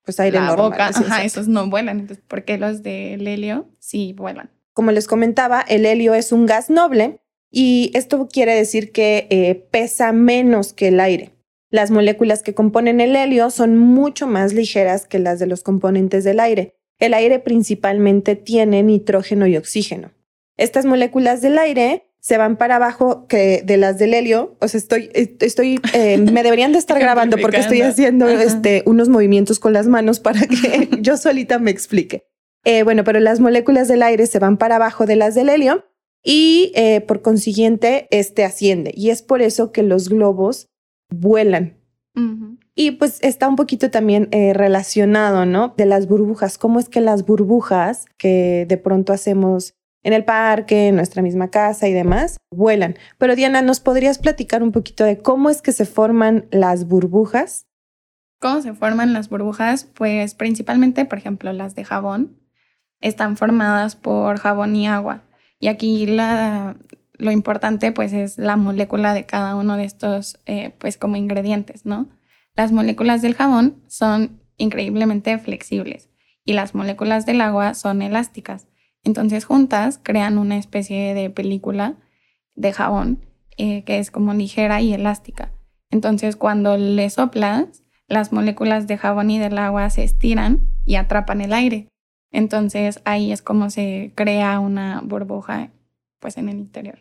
pues 0.05 0.21
aire 0.21 0.39
la 0.39 0.55
boca, 0.55 0.91
esos 1.23 1.49
no 1.49 1.69
vuelan. 1.69 2.01
Entonces, 2.01 2.25
¿por 2.27 2.45
qué 2.45 2.59
los 2.59 2.83
del 2.83 3.27
helio 3.27 3.69
sí 3.79 4.13
vuelan? 4.17 4.51
Como 4.73 4.91
les 4.91 5.07
comentaba, 5.07 5.61
el 5.63 5.87
helio 5.87 6.15
es 6.15 6.33
un 6.33 6.47
gas 6.47 6.69
noble 6.69 7.21
y 7.51 7.91
esto 7.95 8.29
quiere 8.29 8.55
decir 8.55 8.93
que 8.93 9.27
eh, 9.31 9.55
pesa 9.71 10.13
menos 10.13 10.73
que 10.73 10.89
el 10.89 11.01
aire. 11.01 11.31
Las 11.71 11.91
moléculas 11.91 12.43
que 12.43 12.55
componen 12.55 13.01
el 13.01 13.17
helio 13.17 13.51
son 13.51 13.79
mucho 13.79 14.27
más 14.27 14.53
ligeras 14.53 15.07
que 15.07 15.19
las 15.19 15.39
de 15.39 15.47
los 15.47 15.63
componentes 15.63 16.25
del 16.25 16.41
aire. 16.41 16.77
El 16.99 17.15
aire 17.15 17.39
principalmente 17.39 18.37
tiene 18.37 18.83
nitrógeno 18.83 19.47
y 19.47 19.57
oxígeno. 19.57 20.13
Estas 20.57 20.85
moléculas 20.85 21.41
del 21.41 21.59
aire 21.59 22.07
se 22.25 22.39
van 22.39 22.57
para 22.57 22.77
abajo 22.77 23.27
que 23.27 23.61
de 23.67 23.77
las 23.77 23.99
del 23.99 24.15
helio. 24.15 24.57
O 24.63 24.67
sea, 24.67 24.79
estoy, 24.79 25.11
estoy, 25.13 25.79
eh, 25.93 26.17
me 26.17 26.43
deberían 26.43 26.73
de 26.73 26.79
estar 26.79 26.99
grabando 26.99 27.37
porque 27.37 27.59
estoy 27.59 27.83
haciendo 27.83 28.27
este, 28.31 28.83
unos 28.87 29.11
movimientos 29.11 29.61
con 29.61 29.75
las 29.75 29.89
manos 29.89 30.21
para 30.21 30.41
que 30.47 30.89
yo 31.03 31.19
solita 31.19 31.59
me 31.59 31.71
explique. 31.71 32.25
Eh, 32.65 32.83
bueno, 32.83 33.05
pero 33.05 33.21
las 33.21 33.41
moléculas 33.41 33.89
del 33.89 34.03
aire 34.03 34.27
se 34.27 34.39
van 34.39 34.57
para 34.57 34.77
abajo 34.77 35.05
de 35.05 35.17
las 35.17 35.35
del 35.35 35.51
helio 35.51 35.85
y 36.23 36.73
eh, 36.77 37.03
por 37.03 37.21
consiguiente 37.21 38.09
este 38.11 38.43
asciende. 38.43 38.95
Y 38.97 39.11
es 39.11 39.21
por 39.21 39.43
eso 39.43 39.71
que 39.71 39.83
los 39.83 40.09
globos 40.09 40.71
vuelan. 41.11 41.77
Y 42.75 42.93
pues 42.93 43.19
está 43.21 43.49
un 43.49 43.57
poquito 43.57 43.91
también 43.91 44.31
relacionado, 44.33 45.47
¿no? 45.47 45.75
De 45.77 45.85
las 45.85 46.07
burbujas. 46.07 46.59
¿Cómo 46.59 46.79
es 46.79 46.89
que 46.89 47.01
las 47.01 47.27
burbujas 47.27 48.07
que 48.17 48.67
de 48.69 48.79
pronto 48.79 49.13
hacemos 49.13 49.75
en 50.05 50.13
el 50.13 50.25
parque, 50.25 50.89
en 50.89 50.97
nuestra 50.97 51.23
misma 51.23 51.51
casa 51.51 51.89
y 51.89 51.93
demás, 51.93 52.37
vuelan. 52.53 52.97
Pero 53.19 53.35
Diana, 53.35 53.63
¿nos 53.63 53.81
podrías 53.81 54.19
platicar 54.19 54.63
un 54.63 54.71
poquito 54.71 55.03
de 55.03 55.19
cómo 55.19 55.51
es 55.51 55.63
que 55.63 55.73
se 55.73 55.87
forman 55.87 56.47
las 56.53 56.87
burbujas? 56.87 57.67
¿Cómo 58.39 58.61
se 58.61 58.75
forman 58.75 59.13
las 59.15 59.29
burbujas? 59.29 59.85
Pues 59.85 60.35
principalmente, 60.35 61.07
por 61.07 61.19
ejemplo, 61.19 61.53
las 61.53 61.75
de 61.75 61.85
jabón 61.85 62.39
están 63.01 63.37
formadas 63.37 63.97
por 63.97 64.39
jabón 64.39 64.77
y 64.77 64.87
agua. 64.87 65.23
Y 65.59 65.69
aquí 65.69 66.07
la, 66.07 66.77
lo 67.15 67.31
importante 67.31 67.91
pues 67.91 68.13
es 68.13 68.39
la 68.39 68.57
molécula 68.57 69.15
de 69.15 69.25
cada 69.25 69.57
uno 69.57 69.77
de 69.77 69.85
estos 69.85 70.39
eh, 70.47 70.75
pues 70.79 70.99
como 70.99 71.17
ingredientes, 71.17 71.87
¿no? 71.87 72.09
Las 72.55 72.73
moléculas 72.73 73.23
del 73.23 73.35
jabón 73.35 73.83
son 73.89 74.41
increíblemente 74.59 75.39
flexibles 75.39 76.11
y 76.45 76.53
las 76.53 76.75
moléculas 76.75 77.27
del 77.27 77.41
agua 77.41 77.75
son 77.75 78.03
elásticas. 78.03 78.67
Entonces 79.05 79.45
juntas 79.45 80.01
crean 80.03 80.39
una 80.39 80.57
especie 80.57 81.15
de 81.15 81.31
película 81.31 81.97
de 82.55 82.73
jabón 82.73 83.21
eh, 83.57 83.85
que 83.85 83.99
es 83.99 84.11
como 84.11 84.35
ligera 84.35 84.81
y 84.81 84.93
elástica. 84.93 85.53
Entonces 85.91 86.37
cuando 86.37 86.77
le 86.77 87.09
soplas, 87.11 87.85
las 88.09 88.33
moléculas 88.33 88.87
de 88.87 88.99
jabón 88.99 89.31
y 89.31 89.39
del 89.39 89.59
agua 89.59 89.91
se 89.91 90.03
estiran 90.03 90.61
y 90.85 90.97
atrapan 90.97 91.41
el 91.41 91.53
aire. 91.53 91.89
Entonces 92.33 93.01
ahí 93.05 93.31
es 93.31 93.43
como 93.43 93.71
se 93.71 94.13
crea 94.15 94.59
una 94.59 95.01
burbuja 95.05 95.71
pues 96.19 96.37
en 96.37 96.49
el 96.49 96.59
interior. 96.59 96.99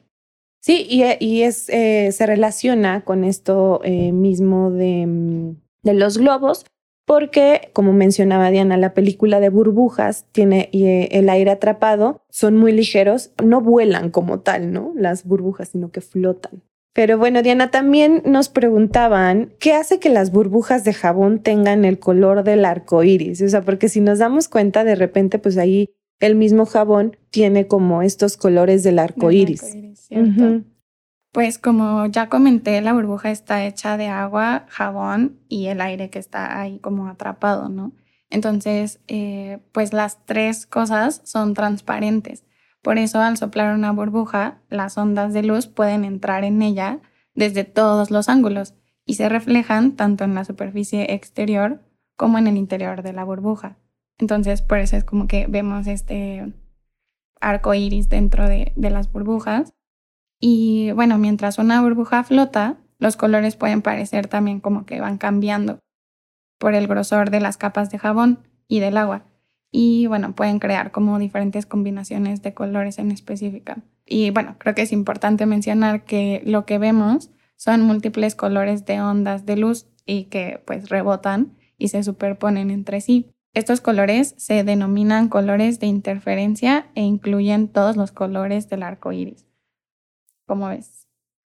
Sí, 0.60 0.86
y, 0.90 1.04
y 1.20 1.42
es, 1.42 1.68
eh, 1.70 2.12
se 2.12 2.26
relaciona 2.26 3.02
con 3.04 3.24
esto 3.24 3.82
eh, 3.84 4.12
mismo 4.12 4.70
mm, 4.70 5.56
de 5.82 5.94
los 5.94 6.18
globos, 6.18 6.66
porque, 7.06 7.70
como 7.74 7.94
mencionaba 7.94 8.50
Diana, 8.50 8.78
la 8.78 8.94
película 8.94 9.40
de 9.40 9.50
burbujas 9.50 10.26
tiene 10.32 10.70
eh, 10.72 11.10
el 11.12 11.30
aire 11.30 11.52
atrapado, 11.52 12.22
son 12.30 12.58
muy 12.58 12.72
ligeros, 12.72 13.32
no 13.44 13.62
vuelan 13.62 14.10
como 14.10 14.40
tal, 14.40 14.72
¿no? 14.72 14.94
Las 14.96 15.26
burbujas, 15.26 15.70
sino 15.70 15.92
que 15.92 16.02
flotan. 16.02 16.64
Pero 16.94 17.18
bueno, 17.18 17.42
Diana, 17.42 17.72
también 17.72 18.22
nos 18.24 18.50
preguntaban 18.50 19.52
qué 19.60 19.74
hace 19.74 20.00
que 20.00 20.10
las 20.10 20.32
burbujas 20.32 20.84
de 20.84 20.94
jabón 20.94 21.40
tengan 21.40 21.86
el 21.86 21.98
color 21.98 22.44
del 22.44 22.66
arco 22.66 23.04
iris. 23.04 23.42
O 23.42 23.50
sea, 23.50 23.64
porque 23.64 23.90
si 23.90 24.00
nos 24.00 24.20
damos 24.20 24.48
cuenta, 24.48 24.84
de 24.84 24.96
repente, 24.96 25.40
pues 25.40 25.58
ahí 25.58 25.90
el 26.20 26.36
mismo 26.36 26.68
jabón 26.68 27.18
tiene 27.32 27.68
como 27.68 28.04
estos 28.04 28.38
colores 28.38 28.84
del 28.84 29.00
arco 29.00 29.32
iris. 29.32 29.76
Pues 31.34 31.58
como 31.58 32.06
ya 32.06 32.30
comenté, 32.30 32.80
la 32.82 32.94
burbuja 32.94 33.32
está 33.32 33.66
hecha 33.66 33.98
de 33.98 34.08
agua, 34.08 34.68
jabón 34.70 35.40
y 35.50 35.66
el 35.66 35.82
aire 35.82 36.12
que 36.12 36.20
está 36.20 36.62
ahí 36.62 36.78
como 36.78 37.08
atrapado, 37.08 37.70
¿no? 37.70 37.92
Entonces, 38.30 39.00
eh, 39.08 39.58
pues 39.72 39.94
las 39.94 40.24
tres 40.26 40.68
cosas 40.68 41.22
son 41.24 41.56
transparentes. 41.56 42.46
Por 42.84 43.00
eso 43.00 43.20
al 43.20 43.38
soplar 43.38 43.74
una 43.74 43.92
burbuja, 43.92 44.62
las 44.70 44.96
ondas 44.96 45.34
de 45.34 45.42
luz 45.42 45.66
pueden 45.66 46.06
entrar 46.06 46.44
en 46.44 46.62
ella 46.62 47.00
desde 47.34 47.64
todos 47.64 48.12
los 48.12 48.30
ángulos 48.30 48.76
y 49.04 49.16
se 49.16 49.28
reflejan 49.28 49.94
tanto 49.94 50.26
en 50.26 50.36
la 50.36 50.46
superficie 50.46 51.16
exterior 51.16 51.82
como 52.16 52.38
en 52.38 52.46
el 52.46 52.58
interior 52.58 53.02
de 53.02 53.14
la 53.14 53.24
burbuja. 53.24 53.80
Entonces, 54.20 54.62
por 54.62 54.78
eso 54.78 54.98
es 54.98 55.04
como 55.04 55.26
que 55.26 55.48
vemos 55.48 55.88
este 55.88 56.54
arco 57.42 57.74
iris 57.74 58.08
dentro 58.08 58.48
de, 58.48 58.72
de 58.76 58.90
las 58.92 59.12
burbujas 59.12 59.74
y 60.46 60.92
bueno, 60.92 61.18
mientras 61.18 61.58
una 61.58 61.82
burbuja 61.82 62.22
flota, 62.26 62.76
los 63.00 63.16
colores 63.16 63.56
pueden 63.56 63.82
parecer 63.82 64.28
también 64.28 64.60
como 64.60 64.86
que 64.86 65.00
van 65.00 65.18
cambiando 65.18 65.80
por 66.60 66.76
el 66.76 66.86
grosor 66.86 67.30
de 67.30 67.40
las 67.40 67.56
capas 67.56 67.90
de 67.90 67.98
jabón 67.98 68.40
y 68.68 68.82
del 68.82 68.98
agua. 68.98 69.24
Y 69.72 70.06
bueno, 70.08 70.36
pueden 70.36 70.60
crear 70.60 70.92
como 70.92 71.18
diferentes 71.18 71.66
combinaciones 71.66 72.42
de 72.42 72.54
colores 72.54 73.00
en 73.00 73.12
específica. 73.12 73.84
Y 74.06 74.32
bueno, 74.32 74.58
creo 74.58 74.76
que 74.76 74.82
es 74.82 74.92
importante 74.92 75.46
mencionar 75.46 76.04
que 76.04 76.42
lo 76.46 76.66
que 76.66 76.78
vemos 76.78 77.30
son 77.56 77.82
múltiples 77.82 78.36
colores 78.36 78.86
de 78.86 79.00
ondas 79.00 79.46
de 79.46 79.56
luz 79.56 79.88
y 80.06 80.26
que 80.26 80.62
pues 80.68 80.90
rebotan 80.90 81.54
y 81.78 81.88
se 81.88 82.04
superponen 82.04 82.70
entre 82.70 83.00
sí. 83.00 83.32
Estos 83.54 83.80
colores 83.80 84.36
se 84.38 84.66
denominan 84.66 85.30
colores 85.30 85.80
de 85.80 85.88
interferencia 85.88 86.88
e 86.96 87.02
incluyen 87.02 87.70
todos 87.70 87.96
los 87.96 88.12
colores 88.12 88.68
del 88.68 88.84
arco 88.84 89.14
iris. 89.14 89.46
¿Cómo 90.46 90.68
ves? 90.68 91.08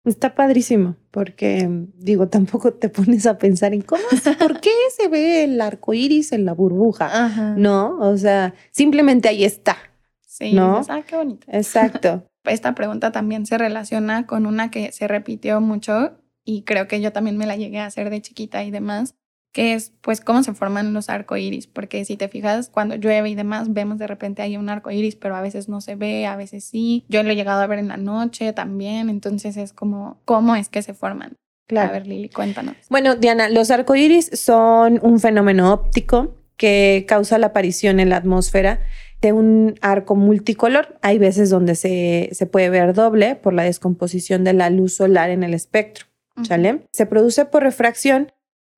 Está 0.05 0.35
padrísimo, 0.35 0.97
porque 1.11 1.67
digo, 1.95 2.29
tampoco 2.29 2.75
te 2.75 2.88
pones 2.91 3.26
a 3.26 3.38
pensar 3.38 3.73
en 3.73 3.81
cómo, 3.81 4.03
por 4.38 4.61
qué 4.61 4.71
se 4.95 5.09
ve 5.09 5.45
el 5.45 5.61
arco 5.61 5.95
iris 5.95 6.33
en 6.33 6.45
la 6.45 6.53
burbuja, 6.53 7.55
¿no? 7.57 7.99
O 8.00 8.17
sea, 8.17 8.55
simplemente 8.71 9.29
ahí 9.29 9.45
está. 9.45 9.76
Sí, 10.21 10.53
¿no? 10.53 10.83
ah, 10.88 11.03
qué 11.07 11.17
bonito. 11.17 11.47
Exacto. 11.50 12.26
Esta 12.45 12.75
pregunta 12.75 13.12
también 13.12 13.47
se 13.47 13.57
relaciona 13.57 14.26
con 14.26 14.45
una 14.45 14.71
que 14.71 14.93
se 14.93 15.09
repitió 15.09 15.61
mucho 15.62 16.19
y 16.45 16.62
creo 16.64 16.87
que 16.87 17.00
yo 17.00 17.12
también 17.12 17.38
me 17.38 17.47
la 17.47 17.57
llegué 17.57 17.79
a 17.79 17.87
hacer 17.87 18.11
de 18.11 18.21
chiquita 18.21 18.62
y 18.64 18.71
demás, 18.71 19.14
que 19.55 19.73
es 19.75 19.93
pues 20.01 20.21
cómo 20.21 20.43
se 20.43 20.53
forman 20.53 20.93
los 20.93 21.09
arcoíris, 21.09 21.69
porque 21.69 22.05
si 22.05 22.17
te 22.17 22.29
fijas, 22.29 22.69
cuando 22.69 22.97
llueve 22.97 23.31
y 23.31 23.37
demás, 23.37 23.73
vemos 23.73 23.99
de 23.99 24.09
repente 24.09 24.43
hay 24.43 24.57
un 24.57 24.69
arcoíris, 24.69 25.15
pero 25.15 25.37
a 25.37 25.41
veces 25.41 25.69
no 25.69 25.81
se 25.81 25.95
ve, 25.95 26.27
a 26.27 26.35
veces 26.35 26.65
sí. 26.65 27.05
Yo 27.09 27.23
lo 27.23 27.31
he 27.31 27.37
llegado 27.37 27.63
a 27.63 27.67
ver 27.69 27.79
en 27.79 27.87
la 27.87 27.97
noche 27.97 28.53
también, 28.53 29.09
entonces 29.09 29.57
es 29.57 29.73
como 29.73 30.21
cómo 30.25 30.57
es 30.57 30.69
que 30.69 30.83
se 30.83 30.93
forman. 30.93 31.37
Claro. 31.69 31.91
A 31.91 31.93
ver, 31.93 32.07
Lili, 32.09 32.29
cuéntanos. 32.29 32.75
Bueno, 32.91 33.15
Diana, 33.15 33.49
los 33.49 33.71
arcoíris 33.71 34.29
son 34.35 34.99
un 35.03 35.21
fenómeno 35.21 35.73
óptico 35.73 36.35
que 36.57 37.05
causa 37.07 37.39
la 37.39 37.47
aparición 37.47 38.01
en 38.01 38.09
la 38.09 38.17
atmósfera 38.17 38.81
de 39.23 39.33
un 39.33 39.77
arco 39.83 40.17
multicolor. 40.17 40.99
Hay 41.01 41.19
veces 41.19 41.49
donde 41.49 41.77
se, 41.77 42.29
se 42.33 42.47
puede 42.47 42.71
ver 42.71 42.93
doble 42.93 43.37
por 43.37 43.55
la 43.55 43.63
descomposición 43.63 44.43
de 44.43 44.53
la 44.53 44.69
luz 44.69 44.97
solar 44.97 45.31
en 45.31 45.45
el 45.45 45.55
espectro. 45.55 46.07
¿Sale? 46.43 46.81
Se 46.91 47.07
produce 47.07 47.45
por 47.45 47.63
refracción 47.63 48.33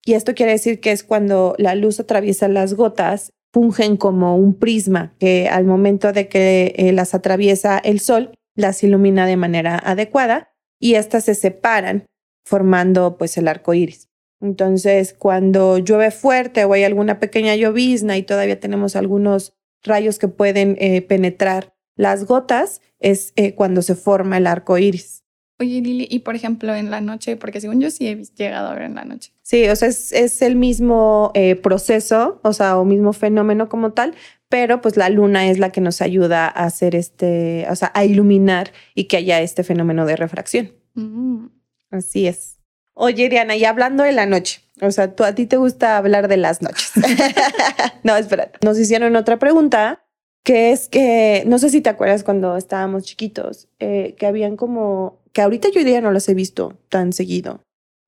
y 0.07 0.15
esto 0.15 0.35
quiere 0.35 0.53
decir 0.53 0.81
que 0.81 0.93
es 0.93 1.03
cuando 1.03 1.57
la 1.59 1.75
luz 1.75 1.99
atraviesa 1.99 2.47
las 2.47 2.75
gotas, 2.75 3.33
fungen 3.53 3.97
como 3.97 4.37
un 4.37 4.55
prisma 4.55 5.17
que 5.19 5.49
al 5.49 5.65
momento 5.65 6.13
de 6.13 6.29
que 6.29 6.75
eh, 6.77 6.93
las 6.93 7.13
atraviesa 7.13 7.77
el 7.79 7.99
sol, 7.99 8.31
las 8.55 8.85
ilumina 8.85 9.27
de 9.27 9.37
manera 9.37 9.77
adecuada 9.77 10.53
y 10.81 10.95
estas 10.95 11.25
se 11.25 11.35
separan 11.35 12.07
formando 12.45 13.19
pues 13.19 13.37
el 13.37 13.49
arco 13.49 13.75
iris. 13.75 14.09
Entonces, 14.41 15.13
cuando 15.13 15.79
llueve 15.79 16.13
fuerte 16.13 16.65
o 16.65 16.73
hay 16.73 16.85
alguna 16.85 17.19
pequeña 17.19 17.57
llovizna 17.57 18.17
y 18.17 18.23
todavía 18.23 18.61
tenemos 18.61 18.95
algunos 18.95 19.55
rayos 19.83 20.21
que 20.21 20.29
pueden 20.29 20.77
eh, 20.79 21.03
penetrar 21.03 21.75
las 21.97 22.27
gotas, 22.27 22.81
es 23.01 23.33
eh, 23.35 23.57
cuando 23.57 23.83
se 23.83 23.97
forma 23.97 24.37
el 24.37 24.47
arco 24.47 24.79
iris. 24.79 25.25
Oye, 25.59 25.81
Lili, 25.81 26.07
y 26.11 26.19
por 26.19 26.37
ejemplo 26.37 26.75
en 26.75 26.91
la 26.91 27.01
noche, 27.01 27.37
porque 27.37 27.63
según 27.63 27.81
yo 27.81 27.91
sí 27.91 28.07
he 28.07 28.23
llegado 28.37 28.69
a 28.69 28.75
ver 28.75 28.83
en 28.83 28.95
la 28.95 29.05
noche. 29.05 29.33
Sí, 29.43 29.67
o 29.69 29.77
sea, 29.77 29.89
es, 29.89 30.43
el 30.43 30.55
mismo 30.55 31.31
eh, 31.35 31.57
proceso, 31.57 32.41
o 32.43 32.53
sea, 32.53 32.77
o 32.77 32.85
mismo 32.85 33.15
fenómeno 33.15 33.71
como 33.71 33.93
tal, 33.93 34.15
pero 34.51 34.83
pues 34.83 34.99
la 34.99 35.09
luna 35.09 35.49
es 35.49 35.59
la 35.59 35.73
que 35.73 35.81
nos 35.81 36.03
ayuda 36.03 36.47
a 36.47 36.65
hacer 36.65 36.95
este, 36.95 37.67
o 37.71 37.77
sea, 37.77 37.91
a 37.95 38.05
iluminar 38.05 38.73
y 38.95 39.05
que 39.05 39.17
haya 39.17 39.41
este 39.41 39.65
fenómeno 39.65 40.05
de 40.05 40.17
refracción. 40.17 40.73
Mm. 40.95 41.47
Así 41.91 42.27
es. 42.27 42.59
Oye, 42.93 43.29
Diana, 43.29 43.57
y 43.57 43.65
hablando 43.65 44.05
de 44.05 44.13
la 44.13 44.27
noche, 44.27 44.61
o 44.83 44.91
sea, 44.91 45.15
tú 45.15 45.25
a 45.25 45.35
ti 45.35 45.47
te 45.47 45.57
gusta 45.57 45.97
hablar 45.97 46.29
de 46.29 46.37
las 46.37 46.61
noches. 46.61 46.93
no, 48.03 48.17
espera. 48.17 48.51
Nos 48.63 48.79
hicieron 48.79 49.17
otra 49.17 49.39
pregunta 49.39 50.03
que 50.43 50.71
es 50.71 50.89
que, 50.89 51.43
no 51.47 51.59
sé 51.59 51.71
si 51.71 51.81
te 51.81 51.91
acuerdas 51.91 52.23
cuando 52.23 52.57
estábamos 52.57 53.03
chiquitos, 53.03 53.69
eh, 53.81 54.15
que 54.17 54.27
habían 54.27 54.57
como 54.57 55.19
que 55.37 55.43
ahorita 55.43 55.69
yo 55.69 55.85
día 55.85 56.01
no 56.01 56.13
los 56.13 56.27
he 56.31 56.35
visto 56.35 56.79
tan 56.89 57.13
seguido, 57.13 57.61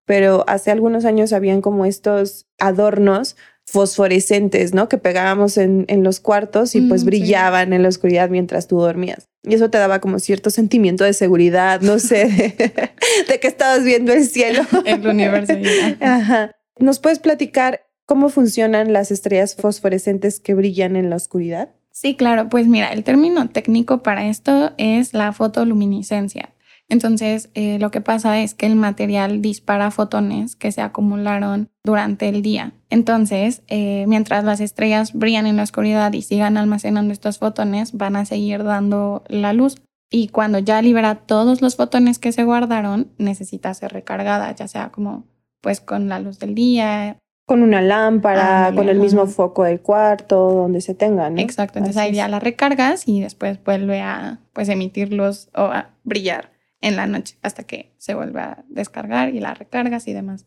pero 0.07 0.47
hace 0.49 0.71
algunos 0.71 1.05
años 1.05 1.35
habían 1.35 1.61
como 1.61 1.85
estos 1.85 2.47
adornos 2.59 3.37
fosforescentes, 3.67 4.73
¿no? 4.73 4.89
Que 4.89 4.97
pegábamos 4.97 5.59
en, 5.59 5.85
en 5.89 6.03
los 6.03 6.21
cuartos 6.21 6.75
y 6.75 6.81
pues 6.81 7.03
mm, 7.05 7.07
brillaban 7.07 7.75
en 7.75 7.83
la 7.83 7.91
oscuridad 7.91 8.31
mientras 8.31 8.67
tú 8.67 8.79
dormías. 8.79 9.27
Y 9.43 9.53
eso 9.53 9.69
te 9.69 9.77
daba 9.77 10.01
como 10.01 10.21
cierto 10.21 10.49
sentimiento 10.49 11.05
de 11.05 11.13
seguridad, 11.13 11.83
no 11.83 11.99
sé, 11.99 12.55
de, 13.29 13.41
que 13.41 13.47
estabas 13.47 13.85
viendo 13.85 14.15
el 14.15 14.25
cielo. 14.25 14.63
En 14.87 15.05
la 15.05 15.11
universidad. 15.11 16.03
Ajá. 16.03 16.57
¿Nos 16.79 16.99
puedes 16.99 17.19
platicar 17.19 17.83
cómo 18.07 18.31
funcionan 18.31 18.95
las 18.95 19.11
estrellas 19.11 19.55
fosforescentes 19.55 20.41
que 20.41 20.55
brillan 20.55 20.97
en 20.97 21.11
la 21.11 21.17
oscuridad? 21.17 21.75
Sí, 21.93 22.17
claro. 22.17 22.49
Pues 22.49 22.67
mira, 22.69 22.91
el 22.95 23.05
término 23.05 23.51
técnico 23.51 24.03
para 24.03 24.29
esto 24.29 24.73
es 24.79 25.13
la 25.13 25.35
fotoluminiscencia. 25.35 26.55
Entonces, 26.91 27.51
eh, 27.55 27.79
lo 27.79 27.91
que 27.91 28.01
pasa 28.01 28.41
es 28.41 28.55
que 28.55 28.65
el 28.65 28.75
material 28.75 29.43
dispara 29.43 29.91
fotones 29.91 30.57
que 30.57 30.73
se 30.73 30.81
acumularon 30.81 31.69
durante 31.85 32.29
el 32.29 32.41
día. 32.41 32.73
Entonces, 32.89 33.63
eh, 33.69 34.07
mientras 34.09 34.43
las 34.45 34.61
estrellas 34.61 35.13
brillan 35.13 35.47
en 35.47 35.57
la 35.57 35.65
oscuridad 35.65 36.13
y 36.15 36.23
sigan 36.23 36.57
almacenando 36.57 37.13
estos 37.13 37.39
fotones, 37.39 37.93
van 37.93 38.17
a 38.17 38.25
seguir 38.25 38.65
dando 38.65 39.23
la 39.29 39.53
luz. 39.53 39.77
Y 40.11 40.29
cuando 40.29 40.59
ya 40.59 40.81
libera 40.81 41.17
todos 41.17 41.61
los 41.61 41.77
fotones 41.77 42.19
que 42.19 42.33
se 42.33 42.45
guardaron, 42.45 43.09
necesita 43.19 43.75
ser 43.75 43.93
recargada, 43.93 44.51
ya 44.55 44.67
sea 44.67 44.91
como 44.91 45.25
pues 45.61 45.83
con 45.83 46.09
la 46.09 46.21
luz 46.21 46.39
del 46.39 46.55
día. 46.55 47.19
Con 47.47 47.63
una 47.63 47.83
lámpara, 47.83 48.73
con 48.75 48.89
el 48.89 48.99
mismo 48.99 49.27
foco 49.27 49.65
del 49.65 49.81
cuarto, 49.81 50.53
donde 50.53 50.81
se 50.81 50.95
tenga, 50.95 51.29
¿no? 51.29 51.41
Exacto, 51.41 51.79
entonces 51.79 52.01
ahí 52.01 52.13
ya 52.13 52.29
la 52.29 52.41
recargas 52.41 53.09
y 53.09 53.21
después 53.21 53.63
vuelve 53.63 54.01
a 54.01 54.39
pues 54.55 54.69
emitir 54.71 55.13
luz 55.13 55.49
o 55.55 55.63
a 55.63 55.91
brillar 56.05 56.58
en 56.81 56.97
la 56.97 57.07
noche 57.07 57.37
hasta 57.43 57.65
que 57.65 57.93
se 57.99 58.15
vuelve 58.15 58.41
a 58.41 58.65
descargar 58.69 59.35
y 59.35 59.41
la 59.41 59.55
recargas 59.55 60.07
y 60.09 60.13
demás. 60.13 60.47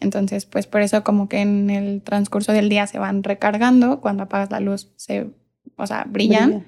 Entonces, 0.00 0.46
pues 0.46 0.66
por 0.66 0.80
eso 0.80 1.04
como 1.04 1.28
que 1.28 1.40
en 1.40 1.68
el 1.68 2.02
transcurso 2.02 2.52
del 2.52 2.68
día 2.68 2.86
se 2.86 2.98
van 2.98 3.22
recargando, 3.22 4.00
cuando 4.00 4.22
apagas 4.22 4.50
la 4.50 4.60
luz 4.60 4.92
se, 4.96 5.30
o 5.76 5.86
sea, 5.86 6.04
brillan. 6.08 6.66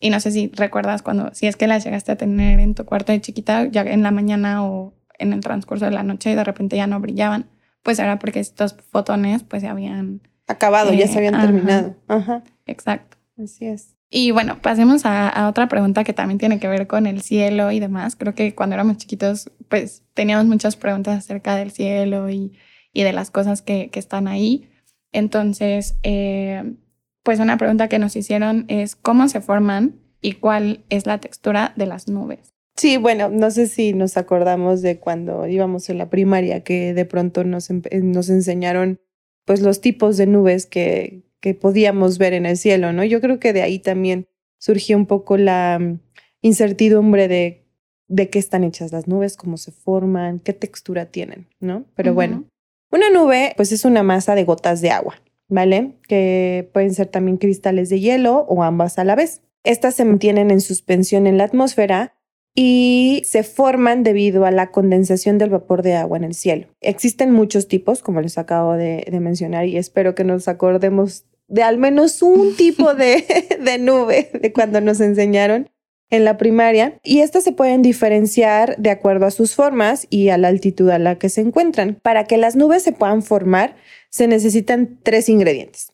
Y 0.00 0.08
no 0.08 0.18
sé 0.18 0.30
si 0.30 0.50
recuerdas 0.54 1.02
cuando, 1.02 1.34
si 1.34 1.46
es 1.46 1.56
que 1.56 1.66
las 1.66 1.84
llegaste 1.84 2.12
a 2.12 2.16
tener 2.16 2.58
en 2.58 2.74
tu 2.74 2.86
cuarto 2.86 3.12
de 3.12 3.20
chiquita, 3.20 3.66
ya 3.66 3.82
en 3.82 4.02
la 4.02 4.10
mañana 4.10 4.64
o 4.64 4.94
en 5.18 5.34
el 5.34 5.40
transcurso 5.40 5.84
de 5.84 5.90
la 5.90 6.02
noche 6.02 6.32
y 6.32 6.34
de 6.34 6.42
repente 6.42 6.76
ya 6.76 6.86
no 6.86 7.00
brillaban, 7.00 7.50
pues 7.82 7.98
era 7.98 8.18
porque 8.18 8.40
estos 8.40 8.74
fotones 8.90 9.42
pues 9.42 9.60
se 9.60 9.68
habían... 9.68 10.22
Acabado, 10.46 10.94
ya 10.94 11.06
se 11.06 11.18
habían 11.18 11.34
eh, 11.34 11.40
terminado. 11.42 11.96
Ajá. 12.08 12.42
Exacto. 12.66 13.18
Así 13.38 13.66
es. 13.66 13.94
Y 14.12 14.32
bueno, 14.32 14.60
pasemos 14.60 15.02
a, 15.04 15.48
otra 15.48 15.68
pregunta 15.68 16.02
que 16.02 16.12
también 16.12 16.38
tiene 16.38 16.58
que 16.58 16.66
ver 16.66 16.88
con 16.88 17.06
el 17.06 17.22
cielo 17.22 17.70
y 17.70 17.78
demás. 17.78 18.16
Creo 18.16 18.34
que 18.34 18.56
cuando 18.56 18.74
éramos 18.74 18.96
chiquitos, 18.96 19.52
pues 19.68 20.02
teníamos 20.14 20.46
muchas 20.46 20.74
preguntas 20.74 21.16
acerca 21.16 21.54
del 21.54 21.70
cielo 21.70 22.28
y, 22.28 22.52
de 22.92 23.12
las 23.12 23.30
cosas 23.30 23.62
que, 23.62 23.88
están 23.94 24.26
ahí. 24.26 24.68
Entonces, 25.12 25.96
eh, 26.02 26.74
pues 27.22 27.38
una 27.38 27.56
pregunta 27.56 27.88
que 27.88 28.00
nos 28.00 28.16
hicieron 28.16 28.64
es 28.66 28.96
cómo 28.96 29.28
se 29.28 29.40
forman 29.40 30.00
y 30.20 30.32
cuál 30.32 30.84
es 30.88 31.06
la 31.06 31.18
textura 31.18 31.72
de 31.76 31.86
las 31.86 32.08
nubes. 32.08 32.52
Sí, 32.76 32.96
bueno, 32.96 33.28
no 33.28 33.50
sé 33.52 33.68
si 33.68 33.92
nos 33.92 34.16
acordamos 34.16 34.82
de 34.82 34.98
cuando 34.98 35.46
íbamos 35.46 35.88
en 35.88 35.98
la 35.98 36.10
primaria 36.10 36.64
que 36.64 36.94
de 36.94 37.04
pronto 37.04 37.44
nos, 37.44 37.70
nos 37.70 38.28
enseñaron 38.28 39.00
pues 39.44 39.60
los 39.60 39.80
tipos 39.80 40.16
de 40.16 40.26
nubes 40.26 40.66
que, 40.66 41.22
que 41.40 41.54
podíamos 41.54 42.18
ver 42.18 42.32
en 42.32 42.46
el 42.46 42.56
cielo, 42.56 42.92
¿no? 42.92 43.04
Yo 43.04 43.20
creo 43.20 43.40
que 43.40 43.52
de 43.52 43.62
ahí 43.62 43.78
también 43.78 44.28
surgió 44.58 44.96
un 44.96 45.06
poco 45.06 45.36
la 45.36 45.78
mm, 45.80 46.00
incertidumbre 46.42 47.28
de, 47.28 47.64
de 48.08 48.28
qué 48.28 48.38
están 48.38 48.64
hechas 48.64 48.92
las 48.92 49.08
nubes, 49.08 49.36
cómo 49.36 49.56
se 49.56 49.72
forman, 49.72 50.38
qué 50.40 50.52
textura 50.52 51.06
tienen, 51.06 51.48
¿no? 51.60 51.84
Pero 51.94 52.14
bueno, 52.14 52.44
una 52.92 53.08
nube 53.10 53.54
pues 53.56 53.72
es 53.72 53.84
una 53.84 54.02
masa 54.02 54.34
de 54.34 54.44
gotas 54.44 54.80
de 54.80 54.90
agua, 54.90 55.22
¿vale? 55.48 55.92
Que 56.08 56.68
pueden 56.72 56.92
ser 56.92 57.06
también 57.06 57.36
cristales 57.36 57.88
de 57.88 58.00
hielo 58.00 58.46
o 58.48 58.62
ambas 58.62 58.98
a 58.98 59.04
la 59.04 59.14
vez. 59.14 59.42
Estas 59.64 59.94
se 59.94 60.04
mantienen 60.04 60.50
en 60.50 60.60
suspensión 60.60 61.26
en 61.26 61.38
la 61.38 61.44
atmósfera 61.44 62.14
y 62.54 63.22
se 63.24 63.44
forman 63.44 64.02
debido 64.02 64.44
a 64.44 64.50
la 64.50 64.72
condensación 64.72 65.38
del 65.38 65.50
vapor 65.50 65.82
de 65.82 65.94
agua 65.94 66.18
en 66.18 66.24
el 66.24 66.34
cielo. 66.34 66.66
Existen 66.80 67.30
muchos 67.30 67.68
tipos, 67.68 68.02
como 68.02 68.20
les 68.20 68.38
acabo 68.38 68.72
de, 68.72 69.06
de 69.08 69.20
mencionar, 69.20 69.66
y 69.66 69.76
espero 69.76 70.16
que 70.16 70.24
nos 70.24 70.48
acordemos 70.48 71.26
de 71.50 71.62
al 71.62 71.76
menos 71.76 72.22
un 72.22 72.56
tipo 72.56 72.94
de, 72.94 73.24
de 73.60 73.78
nube 73.78 74.30
de 74.32 74.52
cuando 74.52 74.80
nos 74.80 75.00
enseñaron 75.00 75.68
en 76.08 76.24
la 76.24 76.36
primaria 76.36 76.98
y 77.02 77.20
estas 77.20 77.44
se 77.44 77.52
pueden 77.52 77.82
diferenciar 77.82 78.76
de 78.78 78.90
acuerdo 78.90 79.26
a 79.26 79.30
sus 79.30 79.54
formas 79.54 80.06
y 80.10 80.28
a 80.30 80.38
la 80.38 80.48
altitud 80.48 80.90
a 80.90 80.98
la 80.98 81.18
que 81.18 81.28
se 81.28 81.40
encuentran. 81.40 81.98
Para 82.02 82.24
que 82.24 82.36
las 82.36 82.56
nubes 82.56 82.82
se 82.82 82.92
puedan 82.92 83.22
formar 83.22 83.76
se 84.10 84.26
necesitan 84.26 84.98
tres 85.02 85.28
ingredientes. 85.28 85.92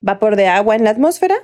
Vapor 0.00 0.36
de 0.36 0.46
agua 0.46 0.74
en 0.74 0.84
la 0.84 0.90
atmósfera, 0.90 1.34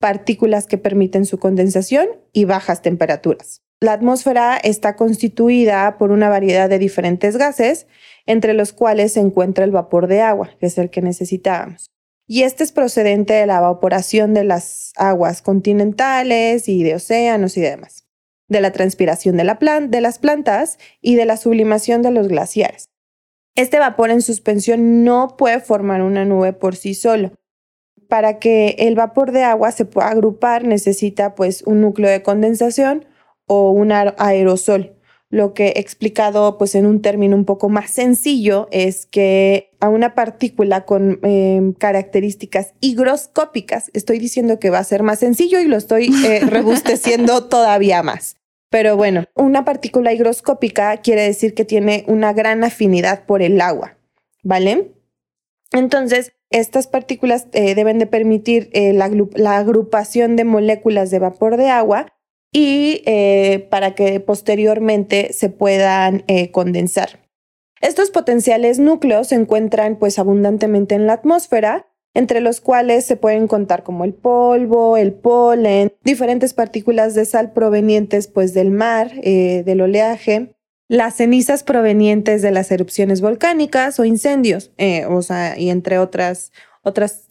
partículas 0.00 0.66
que 0.66 0.78
permiten 0.78 1.24
su 1.24 1.38
condensación 1.38 2.08
y 2.32 2.46
bajas 2.46 2.82
temperaturas. 2.82 3.62
La 3.80 3.92
atmósfera 3.92 4.56
está 4.56 4.96
constituida 4.96 5.98
por 5.98 6.10
una 6.10 6.28
variedad 6.28 6.68
de 6.68 6.80
diferentes 6.80 7.36
gases, 7.36 7.86
entre 8.26 8.54
los 8.54 8.72
cuales 8.72 9.12
se 9.12 9.20
encuentra 9.20 9.64
el 9.64 9.70
vapor 9.70 10.08
de 10.08 10.20
agua, 10.20 10.50
que 10.58 10.66
es 10.66 10.78
el 10.78 10.90
que 10.90 11.00
necesitábamos 11.00 11.92
y 12.28 12.42
este 12.42 12.62
es 12.62 12.72
procedente 12.72 13.32
de 13.32 13.46
la 13.46 13.56
evaporación 13.56 14.34
de 14.34 14.44
las 14.44 14.92
aguas 14.96 15.40
continentales 15.40 16.68
y 16.68 16.84
de 16.84 16.94
océanos 16.94 17.56
y 17.56 17.62
demás, 17.62 18.06
de 18.48 18.60
la 18.60 18.70
transpiración 18.70 19.38
de, 19.38 19.44
la 19.44 19.58
de 19.88 20.00
las 20.02 20.18
plantas 20.18 20.78
y 21.00 21.16
de 21.16 21.24
la 21.24 21.38
sublimación 21.38 22.02
de 22.02 22.10
los 22.10 22.28
glaciares. 22.28 22.90
Este 23.56 23.78
vapor 23.78 24.10
en 24.10 24.20
suspensión 24.20 25.04
no 25.04 25.36
puede 25.38 25.58
formar 25.60 26.02
una 26.02 26.26
nube 26.26 26.52
por 26.52 26.76
sí 26.76 26.94
solo. 26.94 27.32
Para 28.08 28.38
que 28.38 28.76
el 28.78 28.94
vapor 28.94 29.32
de 29.32 29.42
agua 29.42 29.72
se 29.72 29.86
pueda 29.86 30.08
agrupar 30.08 30.64
necesita 30.64 31.34
pues 31.34 31.62
un 31.62 31.80
núcleo 31.80 32.10
de 32.10 32.22
condensación 32.22 33.06
o 33.46 33.70
un 33.70 33.90
aerosol, 33.90 34.97
lo 35.30 35.52
que 35.52 35.68
he 35.68 35.80
explicado 35.80 36.56
pues 36.56 36.74
en 36.74 36.86
un 36.86 37.02
término 37.02 37.36
un 37.36 37.44
poco 37.44 37.68
más 37.68 37.90
sencillo 37.90 38.66
es 38.70 39.06
que 39.06 39.70
a 39.80 39.88
una 39.88 40.14
partícula 40.14 40.84
con 40.86 41.20
em, 41.22 41.74
características 41.74 42.74
higroscópicas, 42.80 43.90
estoy 43.92 44.18
diciendo 44.18 44.58
que 44.58 44.70
va 44.70 44.78
a 44.78 44.84
ser 44.84 45.02
más 45.02 45.18
sencillo 45.18 45.60
y 45.60 45.66
lo 45.66 45.76
estoy 45.76 46.10
eh, 46.24 46.40
rebusteciendo 46.46 47.44
todavía 47.44 48.02
más. 48.02 48.36
Pero 48.70 48.96
bueno, 48.96 49.24
una 49.34 49.64
partícula 49.64 50.12
higroscópica 50.12 50.96
quiere 50.98 51.22
decir 51.22 51.54
que 51.54 51.64
tiene 51.64 52.04
una 52.06 52.32
gran 52.32 52.64
afinidad 52.64 53.24
por 53.24 53.42
el 53.42 53.60
agua, 53.60 53.96
¿vale? 54.42 54.92
Entonces, 55.72 56.32
estas 56.50 56.86
partículas 56.86 57.46
eh, 57.52 57.74
deben 57.74 57.98
de 57.98 58.06
permitir 58.06 58.70
eh, 58.72 58.92
la, 58.92 59.56
agrupación 59.56 60.36
de 60.36 60.44
moléculas 60.44 61.10
de 61.10 61.18
vapor 61.18 61.56
de 61.56 61.68
agua 61.68 62.14
y 62.52 63.02
eh, 63.06 63.66
para 63.70 63.94
que 63.94 64.20
posteriormente 64.20 65.32
se 65.32 65.50
puedan 65.50 66.24
condensar. 66.52 67.20
Estos 67.80 68.10
potenciales 68.10 68.78
núcleos 68.78 69.28
se 69.28 69.36
encuentran 69.36 69.96
pues 69.96 70.18
abundantemente 70.18 70.94
en 70.94 71.06
la 71.06 71.14
atmósfera, 71.14 71.86
entre 72.14 72.40
los 72.40 72.60
cuales 72.60 73.06
se 73.06 73.16
pueden 73.16 73.46
contar 73.46 73.84
como 73.84 74.04
el 74.04 74.14
polvo, 74.14 74.96
el 74.96 75.12
polen, 75.12 75.92
diferentes 76.02 76.54
partículas 76.54 77.14
de 77.14 77.24
sal 77.24 77.52
provenientes 77.52 78.26
pues 78.26 78.54
del 78.54 78.70
mar, 78.70 79.12
del 79.12 79.80
oleaje, 79.80 80.56
las 80.88 81.16
cenizas 81.16 81.62
provenientes 81.62 82.40
de 82.42 82.50
las 82.50 82.72
erupciones 82.72 83.20
volcánicas 83.20 84.00
o 84.00 84.04
incendios, 84.04 84.72
eh, 84.78 85.04
o 85.04 85.20
sea, 85.22 85.58
y 85.58 85.68
entre 85.68 85.98
otras, 85.98 86.50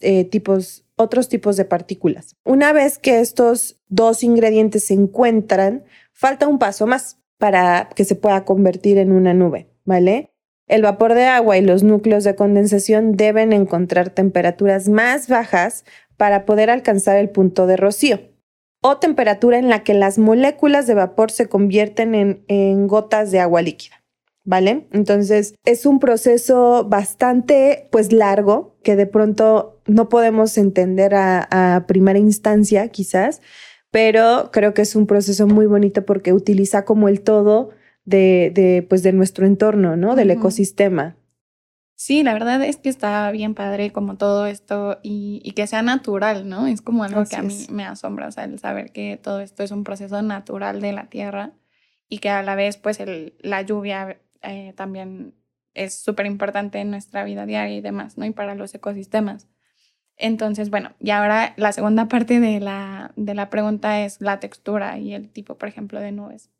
eh, 0.00 0.24
tipos, 0.24 0.84
otros 0.98 1.28
tipos 1.28 1.56
de 1.56 1.64
partículas. 1.64 2.36
Una 2.44 2.72
vez 2.72 2.98
que 2.98 3.20
estos 3.20 3.80
dos 3.88 4.22
ingredientes 4.22 4.84
se 4.84 4.94
encuentran, 4.94 5.84
falta 6.12 6.46
un 6.46 6.58
paso 6.58 6.86
más 6.86 7.18
para 7.38 7.88
que 7.94 8.04
se 8.04 8.16
pueda 8.16 8.44
convertir 8.44 8.98
en 8.98 9.12
una 9.12 9.32
nube, 9.32 9.70
¿vale? 9.84 10.32
El 10.66 10.82
vapor 10.82 11.14
de 11.14 11.24
agua 11.24 11.56
y 11.56 11.62
los 11.62 11.82
núcleos 11.82 12.24
de 12.24 12.34
condensación 12.34 13.16
deben 13.16 13.52
encontrar 13.54 14.10
temperaturas 14.10 14.88
más 14.88 15.28
bajas 15.28 15.84
para 16.18 16.44
poder 16.44 16.68
alcanzar 16.68 17.16
el 17.16 17.30
punto 17.30 17.66
de 17.66 17.78
rocío 17.78 18.20
o 18.80 18.98
temperatura 18.98 19.58
en 19.58 19.68
la 19.68 19.82
que 19.82 19.94
las 19.94 20.18
moléculas 20.18 20.86
de 20.86 20.94
vapor 20.94 21.30
se 21.30 21.48
convierten 21.48 22.44
en, 22.46 22.86
gotas 22.86 23.30
de 23.30 23.40
agua 23.40 23.62
líquida. 23.62 23.96
¿Vale? 24.44 24.86
Entonces 24.92 25.54
es 25.66 25.84
un 25.84 25.98
proceso 25.98 26.86
bastante 26.88 27.86
pues 27.90 28.12
largo 28.12 28.76
que 28.82 28.96
de 28.96 29.06
pronto 29.06 29.77
no 29.88 30.08
podemos 30.08 30.56
entender 30.56 31.14
a, 31.14 31.84
primera 31.88 32.18
instancia 32.18 32.88
quizás, 32.88 33.40
pero 33.90 34.50
creo 34.52 34.74
que 34.74 34.82
es 34.82 34.94
un 34.94 35.06
proceso 35.06 35.46
muy 35.46 35.66
bonito 35.66 36.04
porque 36.04 36.32
utiliza 36.32 36.84
como 36.84 37.08
el 37.08 37.22
todo 37.22 37.70
de, 38.04 38.86
pues 38.88 39.02
de 39.02 39.12
nuestro 39.12 39.46
entorno, 39.46 39.96
¿no? 39.96 40.14
Del 40.14 40.30
ecosistema. 40.30 41.16
Sí, 41.94 42.22
la 42.22 42.32
verdad 42.32 42.62
es 42.62 42.76
que 42.76 42.90
está 42.90 43.28
bien 43.32 43.54
padre 43.54 43.90
como 43.90 44.16
todo 44.16 44.46
esto 44.46 45.00
y, 45.02 45.52
que 45.56 45.66
sea 45.66 45.82
natural, 45.82 46.48
¿no? 46.48 46.68
Es 46.68 46.80
como 46.80 47.02
algo 47.02 47.24
que 47.24 47.34
a 47.34 47.42
mí 47.42 47.66
me 47.70 47.84
asombra, 47.84 48.28
o 48.28 48.30
sea, 48.30 48.44
el 48.44 48.58
saber 48.60 48.92
que 48.92 49.18
todo 49.20 49.40
esto 49.40 49.64
es 49.64 49.72
un 49.72 49.82
proceso 49.82 50.22
natural 50.22 50.80
de 50.80 50.92
la 50.92 51.08
tierra 51.08 51.54
y 52.08 52.18
que 52.18 52.30
a 52.30 52.42
la 52.44 52.54
vez, 52.54 52.76
pues, 52.76 53.00
el, 53.00 53.34
la 53.40 53.62
lluvia 53.62 54.20
eh, 54.42 54.74
también 54.76 55.34
es 55.74 55.94
súper 55.94 56.26
importante 56.26 56.78
en 56.78 56.90
nuestra 56.90 57.24
vida 57.24 57.46
diaria 57.46 57.76
y 57.76 57.80
demás, 57.80 58.16
¿no? 58.16 58.24
Y 58.24 58.30
para 58.30 58.54
los 58.54 58.74
ecosistemas. 58.74 59.48
Entonces, 60.18 60.68
bueno, 60.70 60.90
y 60.98 61.10
ahora 61.10 61.54
la 61.56 61.72
segunda 61.72 62.08
parte 62.08 62.40
de 62.40 62.60
la, 62.60 63.12
de 63.16 63.34
la 63.34 63.50
pregunta 63.50 64.04
es 64.04 64.20
la 64.20 64.40
textura 64.40 64.98
y 64.98 65.14
el 65.14 65.28
tipo, 65.28 65.54
por 65.54 65.68
ejemplo, 65.68 66.00
de 66.00 66.12
nubes. 66.12 66.50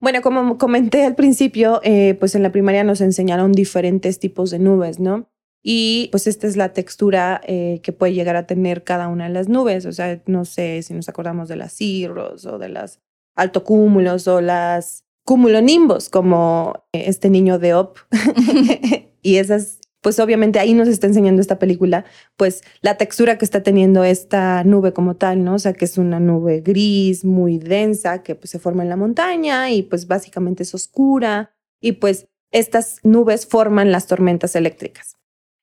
Bueno, 0.00 0.20
como 0.20 0.58
comenté 0.58 1.04
al 1.04 1.14
principio, 1.14 1.80
eh, 1.82 2.14
pues 2.18 2.34
en 2.34 2.42
la 2.42 2.52
primaria 2.52 2.84
nos 2.84 3.00
enseñaron 3.00 3.52
diferentes 3.52 4.18
tipos 4.18 4.50
de 4.50 4.58
nubes, 4.58 5.00
¿no? 5.00 5.30
Y 5.62 6.08
pues 6.12 6.26
esta 6.26 6.46
es 6.46 6.56
la 6.56 6.72
textura 6.72 7.40
eh, 7.44 7.80
que 7.82 7.92
puede 7.92 8.12
llegar 8.12 8.36
a 8.36 8.46
tener 8.46 8.84
cada 8.84 9.08
una 9.08 9.24
de 9.24 9.34
las 9.34 9.48
nubes. 9.48 9.86
O 9.86 9.92
sea, 9.92 10.20
no 10.26 10.44
sé 10.44 10.82
si 10.82 10.94
nos 10.94 11.08
acordamos 11.08 11.48
de 11.48 11.56
las 11.56 11.72
cirros 11.72 12.44
o 12.46 12.58
de 12.58 12.68
las 12.68 13.00
altocúmulos 13.34 14.28
o 14.28 14.40
las 14.40 15.04
cumulonimbos, 15.24 16.08
como 16.08 16.84
eh, 16.92 17.04
este 17.06 17.30
niño 17.30 17.58
de 17.58 17.74
Op. 17.74 17.98
y 19.22 19.36
esas 19.36 19.80
pues 20.06 20.20
obviamente 20.20 20.60
ahí 20.60 20.72
nos 20.72 20.86
está 20.86 21.08
enseñando 21.08 21.40
esta 21.40 21.58
película, 21.58 22.04
pues 22.36 22.62
la 22.80 22.96
textura 22.96 23.38
que 23.38 23.44
está 23.44 23.64
teniendo 23.64 24.04
esta 24.04 24.62
nube 24.62 24.92
como 24.92 25.16
tal, 25.16 25.42
¿no? 25.42 25.54
O 25.54 25.58
sea, 25.58 25.72
que 25.72 25.84
es 25.84 25.98
una 25.98 26.20
nube 26.20 26.60
gris, 26.60 27.24
muy 27.24 27.58
densa, 27.58 28.22
que 28.22 28.36
pues 28.36 28.50
se 28.50 28.60
forma 28.60 28.84
en 28.84 28.88
la 28.88 28.94
montaña 28.94 29.68
y 29.72 29.82
pues 29.82 30.06
básicamente 30.06 30.62
es 30.62 30.72
oscura 30.76 31.50
y 31.80 31.90
pues 31.90 32.28
estas 32.52 33.00
nubes 33.02 33.48
forman 33.48 33.90
las 33.90 34.06
tormentas 34.06 34.54
eléctricas. 34.54 35.16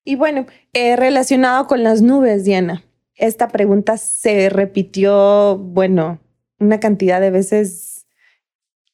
Y 0.04 0.18
bueno, 0.18 0.46
eh, 0.74 0.98
relacionado 0.98 1.66
con 1.66 1.82
las 1.82 2.02
nubes, 2.02 2.44
Diana, 2.44 2.84
esta 3.16 3.48
pregunta 3.48 3.96
se 3.96 4.50
repitió, 4.50 5.58
bueno, 5.58 6.20
una 6.60 6.82
cantidad 6.82 7.22
de 7.22 7.32
veces 7.32 7.93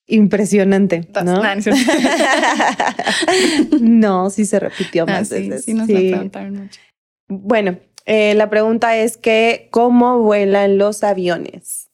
impresionante, 0.09 1.07
¿no? 1.23 1.41
no, 3.79 4.29
sí 4.29 4.45
se 4.45 4.59
repitió 4.59 5.03
ah, 5.03 5.11
más 5.11 5.29
veces. 5.29 5.65
Sí, 5.65 5.73
nos 5.73 5.87
preguntaron 5.87 6.55
mucho. 6.55 6.79
Bueno, 7.27 7.77
eh, 8.05 8.33
la 8.33 8.49
pregunta 8.49 8.97
es 8.97 9.17
que, 9.17 9.69
¿cómo 9.71 10.19
vuelan 10.19 10.77
los 10.77 11.03
aviones? 11.03 11.89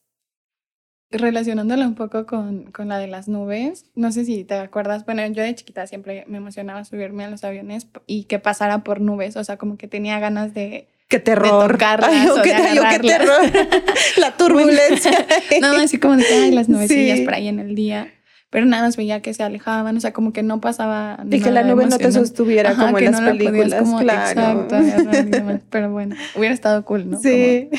Relacionándola 1.12 1.88
un 1.88 1.96
poco 1.96 2.26
con, 2.26 2.72
con, 2.72 2.88
la 2.88 2.98
de 2.98 3.08
las 3.08 3.28
nubes, 3.28 3.92
no 3.96 4.12
sé 4.12 4.26
si 4.26 4.44
te 4.44 4.56
acuerdas, 4.56 5.06
bueno, 5.06 5.26
yo 5.28 5.44
de 5.44 5.54
chiquita 5.54 5.86
siempre 5.88 6.26
me 6.28 6.38
emocionaba 6.38 6.84
subirme 6.84 7.26
a 7.26 7.30
los 7.30 7.44
aviones 7.44 7.88
y 8.08 8.24
que 8.24 8.40
pasara 8.40 8.84
por 8.84 9.02
nubes, 9.02 9.38
o 9.38 9.44
sea, 9.44 9.58
como 9.58 9.78
que 9.78 9.88
tenía 9.88 10.20
ganas 10.20 10.54
de... 10.54 10.88
¡Qué 11.08 11.20
terror! 11.20 11.78
De 11.78 11.86
Ay, 11.86 12.28
o 12.28 12.42
qué, 12.42 12.56
qué 12.92 13.00
terror! 13.00 13.42
la 14.18 14.32
turbulencia. 14.38 15.26
no, 15.62 15.68
así 15.78 16.00
como 16.00 16.18
de, 16.18 16.26
ay, 16.26 16.52
las 16.52 16.68
nubecillas 16.68 17.22
por 17.22 17.34
ahí 17.34 17.48
en 17.48 17.60
el 17.60 17.76
día 17.76 18.12
pero 18.56 18.66
nada 18.66 18.84
más 18.84 18.96
veía 18.96 19.22
que 19.22 19.34
se 19.34 19.44
alejaban, 19.44 19.98
o 19.98 20.00
sea, 20.00 20.14
como 20.14 20.32
que 20.32 20.42
no 20.42 20.62
pasaba 20.62 21.20
Y 21.30 21.42
que 21.42 21.52
la 21.52 21.64
nube 21.64 21.88
no 21.88 21.98
te 21.98 22.10
sostuviera 22.10 22.74
como 22.74 22.98
en 22.98 23.12
las 23.12 23.20
películas, 23.20 23.84
como, 23.84 24.00
claro. 24.00 24.62
Exacto, 24.62 25.62
pero 25.70 25.92
bueno, 25.92 26.16
hubiera 26.38 26.54
estado 26.54 26.86
cool, 26.86 27.10
¿no? 27.10 27.20
Sí. 27.20 27.70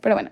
pero 0.00 0.14
bueno, 0.14 0.30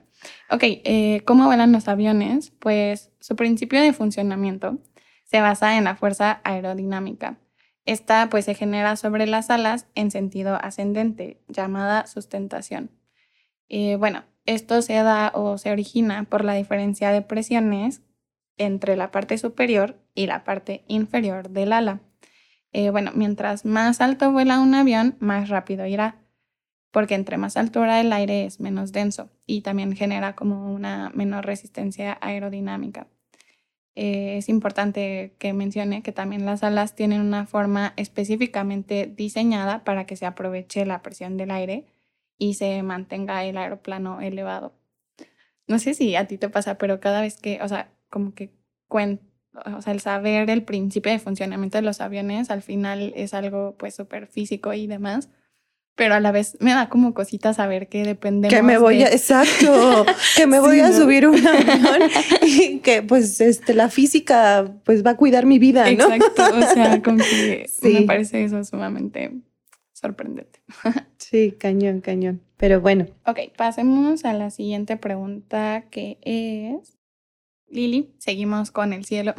ok, 0.51 0.63
eh, 0.63 1.23
¿cómo 1.25 1.47
vuelan 1.47 1.73
los 1.73 1.89
aviones? 1.89 2.53
Pues 2.61 3.11
su 3.19 3.35
principio 3.35 3.83
de 3.83 3.93
funcionamiento 3.93 4.79
se 5.25 5.41
basa 5.41 5.77
en 5.77 5.83
la 5.83 5.97
fuerza 5.97 6.41
aerodinámica. 6.45 7.39
Esta 7.87 8.29
pues 8.31 8.47
se 8.47 8.55
genera 8.55 8.97
sobre 8.97 9.27
las 9.27 9.51
alas 9.51 9.87
en 9.95 10.11
sentido 10.11 10.57
ascendente, 10.57 11.43
llamada 11.49 12.07
sustentación. 12.07 12.91
Eh, 13.69 13.97
bueno, 13.97 14.25
esto 14.47 14.83
se 14.83 14.95
da 14.95 15.33
o 15.35 15.59
se 15.59 15.71
origina 15.71 16.25
por 16.25 16.45
la 16.45 16.55
diferencia 16.55 17.11
de 17.11 17.23
presiones 17.23 18.03
entre 18.57 18.97
la 18.97 19.11
parte 19.11 19.39
superior 19.39 19.99
y 20.15 20.27
la 20.27 20.45
parte 20.45 20.85
inferior 20.87 21.51
del 21.51 21.73
ala. 21.73 22.01
Eh, 22.73 22.91
bueno, 22.91 23.13
mientras 23.15 23.65
más 23.65 24.01
alto 24.01 24.33
vuela 24.33 24.61
un 24.61 24.75
avión, 24.75 25.17
más 25.21 25.49
rápido 25.49 25.87
irá, 25.87 26.25
porque 26.91 27.15
entre 27.15 27.39
más 27.39 27.57
altura 27.57 28.01
el 28.01 28.13
aire 28.13 28.47
es 28.47 28.61
menos 28.61 28.93
denso 28.93 29.31
y 29.47 29.61
también 29.63 29.95
genera 29.95 30.35
como 30.35 30.73
una 30.73 31.11
menor 31.15 31.47
resistencia 31.47 32.19
aerodinámica. 32.21 33.09
Eh, 33.97 34.39
es 34.39 34.49
importante 34.49 35.35
que 35.39 35.53
mencione 35.53 36.03
que 36.03 36.13
también 36.13 36.47
las 36.47 36.65
alas 36.65 36.95
tienen 36.97 37.21
una 37.21 37.47
forma 37.47 37.95
específicamente 37.97 39.07
diseñada 39.07 39.85
para 39.85 40.05
que 40.07 40.17
se 40.17 40.27
aproveche 40.27 40.85
la 40.85 41.03
presión 41.03 41.37
del 41.37 41.53
aire 41.53 41.87
y 42.39 42.55
se 42.55 42.83
mantenga 42.83 43.45
el 43.45 43.57
aeroplano 43.57 44.21
elevado. 44.21 44.75
No 45.67 45.79
sé 45.79 45.95
si 45.95 46.17
a 46.17 46.27
ti 46.27 46.39
te 46.39 46.49
pasa, 46.49 46.77
pero 46.79 47.01
cada 47.01 47.21
vez 47.21 47.41
que, 47.41 47.61
o 47.63 47.69
sea, 47.69 47.93
como 48.11 48.35
que 48.35 48.53
cuenta, 48.89 49.25
o 49.77 49.81
sea, 49.83 49.93
el 49.93 50.01
saber 50.01 50.51
el 50.51 50.65
principio 50.65 51.13
de 51.13 51.19
funcionamiento 51.19 51.79
de 51.79 51.83
los 51.83 52.01
aviones 52.01 52.51
al 52.51 52.63
final 52.63 53.13
es 53.17 53.35
algo 53.35 53.77
pues 53.79 53.95
súper 53.95 54.27
físico 54.27 54.73
y 54.75 54.87
demás, 54.87 55.31
pero 55.95 56.15
a 56.15 56.21
la 56.21 56.33
vez 56.33 56.57
me 56.61 56.73
da 56.73 56.89
como 56.89 57.15
cositas 57.15 57.57
saber 57.57 57.89
que 57.89 58.03
depende 58.03 58.49
que 58.49 58.63
me 58.63 58.79
voy 58.79 59.03
a 59.03 59.09
exacto 59.09 60.05
que 60.37 60.47
me 60.47 60.61
voy 60.61 60.81
a 60.81 60.93
subir 60.93 61.29
un 61.29 61.47
avión 61.47 62.11
y 62.43 62.79
que 62.81 63.03
pues 63.03 63.41
este 63.41 63.75
la 63.75 63.89
física 63.89 64.73
pues 64.85 65.05
va 65.05 65.11
a 65.11 65.17
cuidar 65.17 65.47
mi 65.47 65.59
vida 65.59 65.85
no 65.85 66.13
exacto 66.13 66.45
o 66.45 66.63
sea 66.75 67.03
como 67.05 67.19
que 67.19 67.71
me 67.83 68.03
parece 68.03 68.45
eso 68.45 68.65
sumamente 68.65 69.33
sorprendente. 70.05 70.61
Sí 71.17 71.53
cañón 71.59 72.01
cañón. 72.03 72.43
Pero 72.59 72.81
bueno. 72.81 73.07
Ok, 73.27 73.39
pasemos 73.57 74.25
a 74.27 74.35
la 74.35 74.51
siguiente 74.51 74.97
pregunta 74.99 75.85
que 75.91 76.19
es 76.21 76.99
Lili, 77.69 78.15
seguimos 78.19 78.71
con 78.71 78.93
el 78.93 79.05
cielo. 79.05 79.35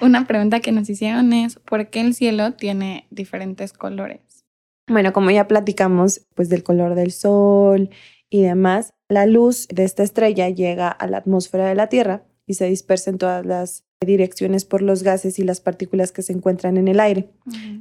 Una 0.00 0.26
pregunta 0.26 0.60
que 0.60 0.72
nos 0.72 0.88
hicieron 0.88 1.32
es, 1.32 1.56
¿por 1.56 1.88
qué 1.88 2.00
el 2.00 2.14
cielo 2.14 2.52
tiene 2.52 3.06
diferentes 3.10 3.72
colores? 3.72 4.20
Bueno, 4.86 5.12
como 5.12 5.30
ya 5.30 5.48
platicamos, 5.48 6.26
pues 6.34 6.48
del 6.48 6.62
color 6.62 6.94
del 6.94 7.12
sol 7.12 7.90
y 8.28 8.42
demás, 8.42 8.94
la 9.08 9.26
luz 9.26 9.66
de 9.68 9.84
esta 9.84 10.02
estrella 10.02 10.48
llega 10.48 10.88
a 10.88 11.06
la 11.06 11.18
atmósfera 11.18 11.66
de 11.66 11.74
la 11.74 11.88
Tierra 11.88 12.24
y 12.46 12.54
se 12.54 12.66
dispersa 12.66 13.10
en 13.10 13.18
todas 13.18 13.46
las 13.46 13.84
direcciones 14.04 14.64
por 14.64 14.82
los 14.82 15.02
gases 15.02 15.38
y 15.38 15.44
las 15.44 15.60
partículas 15.60 16.12
que 16.12 16.22
se 16.22 16.32
encuentran 16.32 16.76
en 16.76 16.88
el 16.88 17.00
aire. 17.00 17.30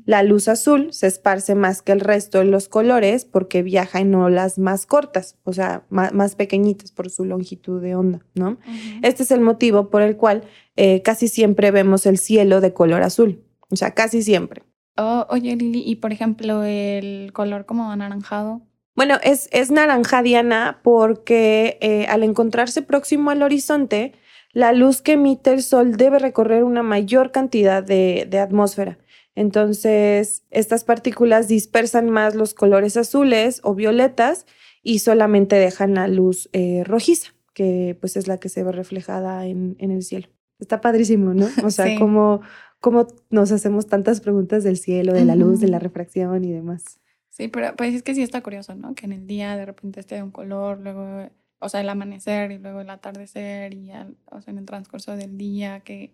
La 0.05 0.23
luz 0.23 0.47
azul 0.47 0.93
se 0.93 1.07
esparce 1.07 1.55
más 1.55 1.81
que 1.81 1.91
el 1.91 1.99
resto 1.99 2.39
de 2.39 2.45
los 2.45 2.69
colores 2.69 3.25
porque 3.25 3.63
viaja 3.63 3.99
en 3.99 4.15
olas 4.15 4.57
más 4.57 4.85
cortas, 4.85 5.37
o 5.43 5.53
sea, 5.53 5.85
más, 5.89 6.35
pequeñitas 6.35 6.91
por 6.91 7.09
su 7.09 7.25
longitud 7.25 7.81
de 7.81 7.95
onda, 7.95 8.25
¿no? 8.35 8.57
Este 9.01 9.23
es 9.23 9.31
el 9.31 9.41
motivo 9.41 9.89
por 9.89 10.01
el 10.01 10.15
cual 10.17 10.43
eh, 10.75 11.01
casi 11.01 11.27
siempre 11.27 11.71
vemos 11.71 12.05
el 12.05 12.17
cielo 12.17 12.61
de 12.61 12.73
color 12.73 13.03
azul, 13.03 13.43
o 13.69 13.75
sea, 13.75 13.91
casi 13.91 14.23
siempre. 14.23 14.63
Oh, 14.97 15.25
oye, 15.29 15.55
Lili, 15.55 15.83
y 15.85 15.95
por 15.95 16.11
ejemplo, 16.11 16.63
el 16.63 17.31
color 17.33 17.65
como 17.65 17.91
anaranjado. 17.91 18.61
Bueno, 18.95 19.17
es, 19.23 19.49
es 19.51 19.71
naranja, 19.71 20.21
Diana, 20.21 20.81
porque 20.83 21.77
eh, 21.81 22.05
al 22.07 22.23
encontrarse 22.23 22.83
próximo 22.83 23.31
al 23.31 23.41
horizonte, 23.41 24.13
la 24.51 24.71
luz 24.71 25.01
que 25.01 25.13
emite 25.13 25.51
el 25.51 25.63
sol 25.63 25.97
debe 25.97 26.19
recorrer 26.19 26.63
una 26.63 26.83
mayor 26.83 27.31
cantidad 27.31 27.83
de, 27.83 28.39
atmósfera. 28.39 28.99
Entonces, 29.35 30.43
estas 30.51 30.83
partículas 30.83 31.47
dispersan 31.47 32.11
más 32.11 32.35
los 32.35 32.53
colores 32.53 32.95
azules 32.97 33.61
o 33.63 33.73
violetas 33.73 34.45
y 34.83 34.99
solamente 34.99 35.55
dejan 35.55 35.95
la 35.95 36.07
luz 36.07 36.49
eh, 36.53 36.83
rojiza, 36.85 37.33
que 37.55 37.97
pues 37.99 38.15
es 38.15 38.27
la 38.27 38.37
que 38.37 38.49
se 38.49 38.63
ve 38.63 38.71
reflejada 38.71 39.47
en, 39.47 39.75
el 39.79 40.03
cielo. 40.03 40.27
Está 40.59 40.81
padrísimo, 40.81 41.33
¿no? 41.33 41.47
O 41.63 41.71
sea, 41.71 41.87
como 41.99 42.41
cómo 42.83 43.07
nos 43.29 43.53
hacemos 43.53 43.87
tantas 43.87 44.19
preguntas 44.19 44.65
del 44.65 44.75
cielo, 44.75 45.13
de 45.13 45.23
la 45.23 45.37
luz, 45.37 45.61
de 45.61 45.69
la 45.69 45.79
refracción 45.79 46.43
y 46.43 46.51
demás. 46.51 46.99
Sí, 47.29 47.47
pero 47.47 47.73
pues 47.77 47.95
es 47.95 48.03
que 48.03 48.13
sí 48.13 48.21
está 48.21 48.43
curioso, 48.43 48.75
¿no? 48.75 48.93
Que 48.93 49.05
en 49.05 49.13
el 49.13 49.25
día 49.25 49.55
de 49.55 49.65
repente 49.65 50.01
esté 50.01 50.15
de 50.15 50.23
un 50.23 50.31
color, 50.31 50.81
luego, 50.81 51.29
o 51.59 51.69
sea, 51.69 51.79
el 51.79 51.87
amanecer 51.87 52.51
y 52.51 52.57
luego 52.57 52.81
el 52.81 52.89
atardecer 52.89 53.73
y 53.73 53.89
o 54.25 54.41
sea, 54.41 54.51
en 54.51 54.57
el 54.57 54.65
transcurso 54.65 55.15
del 55.15 55.37
día 55.37 55.79
que, 55.79 56.11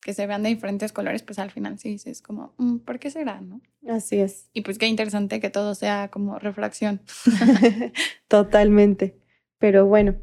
que 0.00 0.14
se 0.14 0.28
vean 0.28 0.44
de 0.44 0.50
diferentes 0.50 0.92
colores, 0.92 1.24
pues 1.24 1.40
al 1.40 1.50
final 1.50 1.80
sí 1.80 1.88
dices 1.88 2.22
como, 2.22 2.54
mm, 2.58 2.76
¿por 2.78 3.00
qué 3.00 3.10
será, 3.10 3.40
no? 3.40 3.60
Así 3.88 4.20
es. 4.20 4.50
Y 4.52 4.60
pues 4.60 4.78
qué 4.78 4.86
interesante 4.86 5.40
que 5.40 5.50
todo 5.50 5.74
sea 5.74 6.10
como 6.12 6.38
refracción. 6.38 7.00
Totalmente. 8.28 9.18
Pero 9.58 9.86
bueno, 9.86 10.14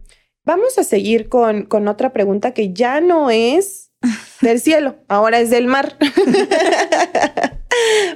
vamos 0.45 0.77
a 0.77 0.85
seguir 0.85 1.27
con, 1.27 1.63
con 1.65 1.89
otra 1.89 2.13
pregunta 2.13 2.53
que 2.53 2.71
ya 2.71 3.01
no 3.01 3.29
es 3.29 3.84
del 4.41 4.59
cielo, 4.59 4.97
ahora 5.07 5.39
es 5.39 5.49
del 5.49 5.67
mar. 5.67 5.97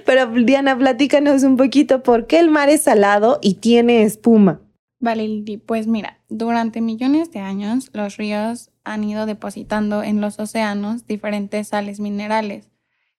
Pero 0.05 0.27
Diana, 0.27 0.77
platícanos 0.77 1.43
un 1.43 1.57
poquito 1.57 2.03
por 2.03 2.27
qué 2.27 2.39
el 2.39 2.49
mar 2.49 2.69
es 2.69 2.83
salado 2.83 3.39
y 3.41 3.55
tiene 3.55 4.03
espuma. 4.03 4.61
Vale, 5.01 5.43
pues 5.65 5.87
mira, 5.87 6.19
durante 6.27 6.81
millones 6.81 7.31
de 7.31 7.39
años 7.39 7.89
los 7.93 8.17
ríos 8.17 8.69
han 8.83 9.03
ido 9.03 9.25
depositando 9.25 10.03
en 10.03 10.19
los 10.19 10.39
océanos 10.39 11.07
diferentes 11.07 11.69
sales 11.69 11.99
minerales 11.99 12.69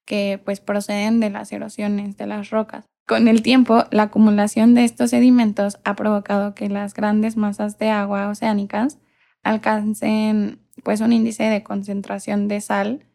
que 0.05 0.41
pues 0.45 0.61
proceden 0.61 1.21
de 1.21 1.31
las 1.31 1.53
erosiones 1.53 2.17
de 2.17 2.27
las 2.27 2.51
rocas. 2.51 2.85
Con 3.07 3.29
el 3.29 3.43
tiempo, 3.43 3.85
la 3.91 4.05
acumulación 4.05 4.75
de 4.75 4.85
estos 4.85 5.11
sedimentos 5.11 5.79
ha 5.85 5.97
provocado 5.97 6.55
que 6.55 6.69
las 6.69 6.95
grandes 6.95 7.37
masas 7.37 7.79
de 7.79 7.91
agua 7.91 8.29
oceánicas 8.29 8.99
alcancen 9.43 10.61
pues 10.83 11.01
un 11.01 11.13
índice 11.13 11.45
de 11.45 11.63
concentración 11.63 12.49
de 12.49 12.61
sal 12.61 13.07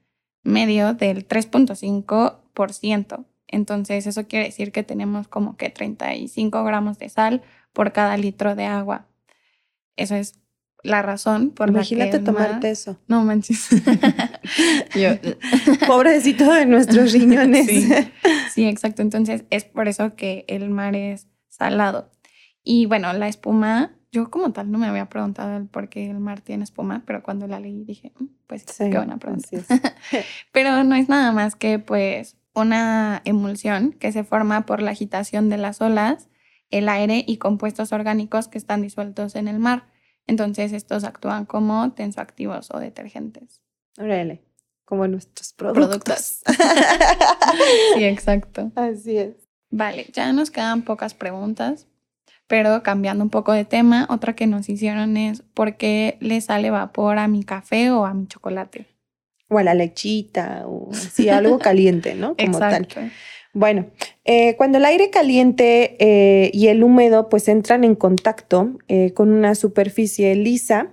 medio 0.44 0.94
del 0.94 1.28
3.5%. 1.28 3.26
Entonces 3.48 4.08
eso 4.08 4.28
quiere 4.28 4.46
decir 4.46 4.72
que 4.72 4.84
tenemos 4.84 5.28
como 5.28 5.58
que 5.58 5.70
35 5.70 6.64
gramos 6.64 6.98
de 7.00 7.10
sal 7.10 7.42
por 7.74 7.92
cada 7.92 8.18
litro 8.18 8.56
de 8.56 8.66
agua. 8.66 9.08
Eso 9.96 10.16
es 10.16 10.40
la 10.84 11.02
razón 11.02 11.50
por 11.50 11.70
Imagínate 11.70 12.12
la 12.12 12.20
que 12.20 12.24
tomarte 12.24 12.70
eso. 12.70 13.00
No 13.08 13.24
manches. 13.24 13.70
Pobrecito 15.88 16.52
de 16.52 16.66
nuestros 16.66 17.12
riñones. 17.12 17.68
Sí. 17.68 17.90
sí, 18.54 18.66
exacto. 18.68 19.02
Entonces 19.02 19.46
es 19.50 19.64
por 19.66 19.88
eso 19.88 20.16
que 20.16 20.46
el 20.48 20.70
mar 20.70 20.96
es 20.96 21.28
salado. 21.48 22.12
Y 22.64 22.86
bueno, 22.86 23.14
la 23.14 23.28
espuma 23.28 23.95
yo 24.16 24.32
como 24.32 24.54
tal 24.54 24.72
no 24.72 24.78
me 24.78 24.88
había 24.88 25.08
preguntado 25.08 25.58
el 25.58 25.66
por 25.68 25.90
qué 25.90 26.10
el 26.10 26.20
mar 26.20 26.40
tiene 26.40 26.64
espuma, 26.64 27.04
pero 27.06 27.22
cuando 27.22 27.48
la 27.48 27.60
leí 27.60 27.84
dije, 27.84 28.14
mm, 28.18 28.26
pues 28.48 28.64
qué 28.64 28.90
buena 28.90 29.18
pregunta. 29.18 29.50
pero 30.54 30.86
no 30.86 30.96
es 30.96 31.10
nada 31.10 31.34
más 31.34 31.56
que 31.56 31.80
pues 31.80 32.38
una 32.54 33.22
emulsión 33.26 33.92
que 33.92 34.14
se 34.14 34.24
forma 34.24 34.66
por 34.66 34.82
la 34.82 34.92
agitación 34.92 35.50
de 35.50 35.58
las 35.58 35.82
olas, 35.82 36.30
el 36.72 36.88
aire 36.88 37.26
y 37.28 37.38
compuestos 37.38 37.92
orgánicos 37.92 38.48
que 38.48 38.58
están 38.58 38.82
disueltos 38.82 39.36
en 39.36 39.50
el 39.50 39.60
mar. 39.60 39.90
Entonces 40.28 40.72
estos 40.72 41.04
actúan 41.04 41.46
como 41.46 41.92
tensoactivos 41.92 42.72
o 42.72 42.80
detergentes. 42.80 43.62
Órale, 43.98 44.46
como 44.86 45.10
nuestros 45.10 45.52
productos. 45.52 46.42
productos. 46.46 46.78
sí, 47.96 48.04
exacto. 48.06 48.72
Así 48.76 49.18
es. 49.18 49.36
Vale, 49.72 50.08
ya 50.14 50.32
nos 50.32 50.52
quedan 50.52 50.84
pocas 50.84 51.14
preguntas, 51.14 51.86
pero 52.48 52.84
cambiando 52.84 53.24
un 53.24 53.30
poco 53.30 53.52
de 53.52 53.66
tema, 53.66 54.08
otra 54.10 54.34
que 54.34 54.48
nos 54.48 54.70
hicieron 54.70 55.18
es 55.18 55.42
¿por 55.54 55.78
qué 55.78 56.18
le 56.20 56.40
sale 56.42 56.70
vapor 56.70 57.18
a 57.18 57.28
mi 57.28 57.44
café 57.44 57.92
o 57.92 58.06
a 58.06 58.14
mi 58.14 58.28
chocolate? 58.28 58.86
O 59.48 59.58
a 59.58 59.64
la 59.64 59.74
lechita, 59.74 60.64
o 60.66 60.90
sí, 60.94 61.30
algo 61.30 61.60
caliente, 61.60 62.16
¿no? 62.16 62.36
Como 62.36 62.58
Exacto. 62.58 62.96
tal. 62.96 63.12
Bueno, 63.54 63.86
eh, 64.26 64.56
cuando 64.58 64.80
el 64.80 64.86
aire 64.86 65.10
caliente 65.10 65.96
eh, 66.00 66.52
y 66.54 66.68
el 66.68 66.84
húmedo 66.84 67.30
pues 67.30 67.48
entran 67.48 67.86
en 67.86 67.96
contacto 67.96 68.78
eh, 68.90 69.14
con 69.14 69.32
una 69.32 69.56
superficie 69.56 70.36
lisa, 70.36 70.90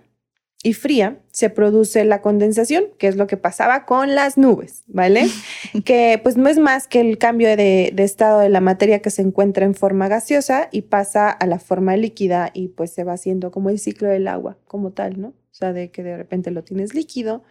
y 0.64 0.74
fría, 0.74 1.18
se 1.32 1.50
produce 1.50 2.04
la 2.04 2.22
condensación, 2.22 2.84
que 2.98 3.08
es 3.08 3.16
lo 3.16 3.26
que 3.26 3.36
pasaba 3.36 3.84
con 3.84 4.14
las 4.14 4.38
nubes, 4.38 4.84
¿vale? 4.86 5.26
que 5.84 6.20
pues 6.22 6.36
no 6.36 6.48
es 6.48 6.58
más 6.58 6.86
que 6.86 7.00
el 7.00 7.18
cambio 7.18 7.56
de, 7.56 7.92
estado 7.98 8.40
de 8.40 8.48
la 8.48 8.60
materia 8.60 9.00
que 9.00 9.10
se 9.10 9.22
encuentra 9.22 9.64
en 9.64 9.74
forma 9.74 10.06
gaseosa 10.06 10.68
y 10.70 10.82
pasa 10.82 11.30
a 11.30 11.46
la 11.46 11.58
forma 11.58 11.96
líquida 11.96 12.50
y 12.54 12.68
pues 12.68 12.92
se 12.92 13.02
va 13.02 13.14
haciendo 13.14 13.50
como 13.50 13.70
el 13.70 13.80
ciclo 13.80 14.08
del 14.08 14.28
agua 14.28 14.56
como 14.66 14.92
tal, 14.92 15.20
¿no? 15.20 15.28
O 15.28 15.54
sea, 15.54 15.72
de 15.72 15.90
que 15.90 16.04
de 16.04 16.16
repente 16.16 16.52
lo 16.52 16.62
tienes 16.62 16.94
líquido, 16.94 17.42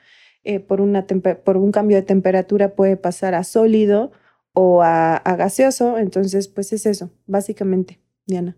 eh, 0.44 0.60
por, 0.60 0.80
una 0.80 1.06
por 1.06 1.58
un 1.58 1.72
cambio 1.72 1.98
de 1.98 2.04
temperatura 2.04 2.76
puede 2.76 2.96
pasar 2.96 3.36
a 3.36 3.44
sólido 3.44 4.12
o 4.54 4.82
a, 4.84 5.18
a 5.18 5.36
gaseoso, 5.36 5.98
entonces 5.98 6.48
pues 6.48 6.72
es 6.72 6.86
eso, 6.86 7.12
básicamente, 7.26 8.00
Diana. 8.26 8.58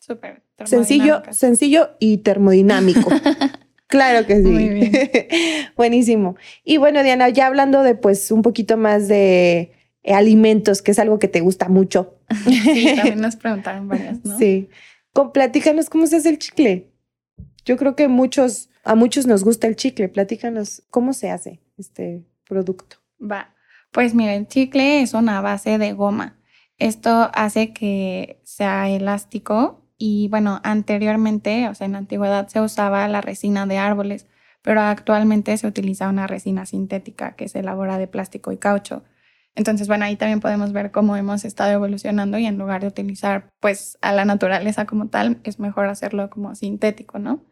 Súper. 0.00 0.42
Sencillo, 0.64 1.22
sencillo 1.30 1.90
y 1.98 2.18
termodinámico. 2.18 3.10
Claro 3.94 4.26
que 4.26 4.42
sí. 4.42 4.48
Muy 4.48 4.68
bien. 4.70 4.92
Buenísimo. 5.76 6.34
Y 6.64 6.78
bueno, 6.78 7.04
Diana, 7.04 7.28
ya 7.28 7.46
hablando 7.46 7.84
de 7.84 7.94
pues 7.94 8.32
un 8.32 8.42
poquito 8.42 8.76
más 8.76 9.06
de 9.06 9.70
eh, 10.02 10.14
alimentos, 10.14 10.82
que 10.82 10.90
es 10.90 10.98
algo 10.98 11.20
que 11.20 11.28
te 11.28 11.40
gusta 11.40 11.68
mucho. 11.68 12.18
Sí, 12.44 12.92
también 12.96 13.20
nos 13.20 13.36
preguntaron 13.36 13.86
varias, 13.86 14.24
¿no? 14.24 14.36
Sí. 14.36 14.68
Con, 15.12 15.30
platícanos 15.30 15.88
cómo 15.88 16.08
se 16.08 16.16
hace 16.16 16.30
el 16.30 16.40
chicle. 16.40 16.90
Yo 17.64 17.76
creo 17.76 17.94
que 17.94 18.08
muchos, 18.08 18.68
a 18.82 18.96
muchos 18.96 19.28
nos 19.28 19.44
gusta 19.44 19.68
el 19.68 19.76
chicle. 19.76 20.08
Platícanos 20.08 20.82
cómo 20.90 21.12
se 21.12 21.30
hace 21.30 21.60
este 21.78 22.24
producto. 22.48 22.96
Va. 23.22 23.54
Pues 23.92 24.12
mira, 24.12 24.34
el 24.34 24.48
chicle 24.48 25.02
es 25.02 25.14
una 25.14 25.40
base 25.40 25.78
de 25.78 25.92
goma. 25.92 26.36
Esto 26.78 27.30
hace 27.32 27.72
que 27.72 28.40
sea 28.42 28.88
elástico 28.88 29.83
y 29.96 30.28
bueno, 30.28 30.60
anteriormente, 30.64 31.68
o 31.68 31.74
sea, 31.74 31.86
en 31.86 31.92
la 31.92 31.98
antigüedad 31.98 32.48
se 32.48 32.60
usaba 32.60 33.06
la 33.08 33.20
resina 33.20 33.66
de 33.66 33.78
árboles, 33.78 34.26
pero 34.62 34.80
actualmente 34.80 35.56
se 35.56 35.66
utiliza 35.66 36.08
una 36.08 36.26
resina 36.26 36.66
sintética 36.66 37.36
que 37.36 37.48
se 37.48 37.60
elabora 37.60 37.98
de 37.98 38.08
plástico 38.08 38.50
y 38.52 38.56
caucho. 38.56 39.04
Entonces, 39.54 39.86
bueno, 39.86 40.04
ahí 40.04 40.16
también 40.16 40.40
podemos 40.40 40.72
ver 40.72 40.90
cómo 40.90 41.16
hemos 41.16 41.44
estado 41.44 41.72
evolucionando 41.72 42.38
y 42.38 42.46
en 42.46 42.58
lugar 42.58 42.80
de 42.80 42.88
utilizar 42.88 43.52
pues 43.60 43.98
a 44.02 44.12
la 44.12 44.24
naturaleza 44.24 44.84
como 44.86 45.08
tal, 45.08 45.40
es 45.44 45.60
mejor 45.60 45.86
hacerlo 45.86 46.28
como 46.28 46.54
sintético, 46.56 47.18
¿no? 47.20 47.44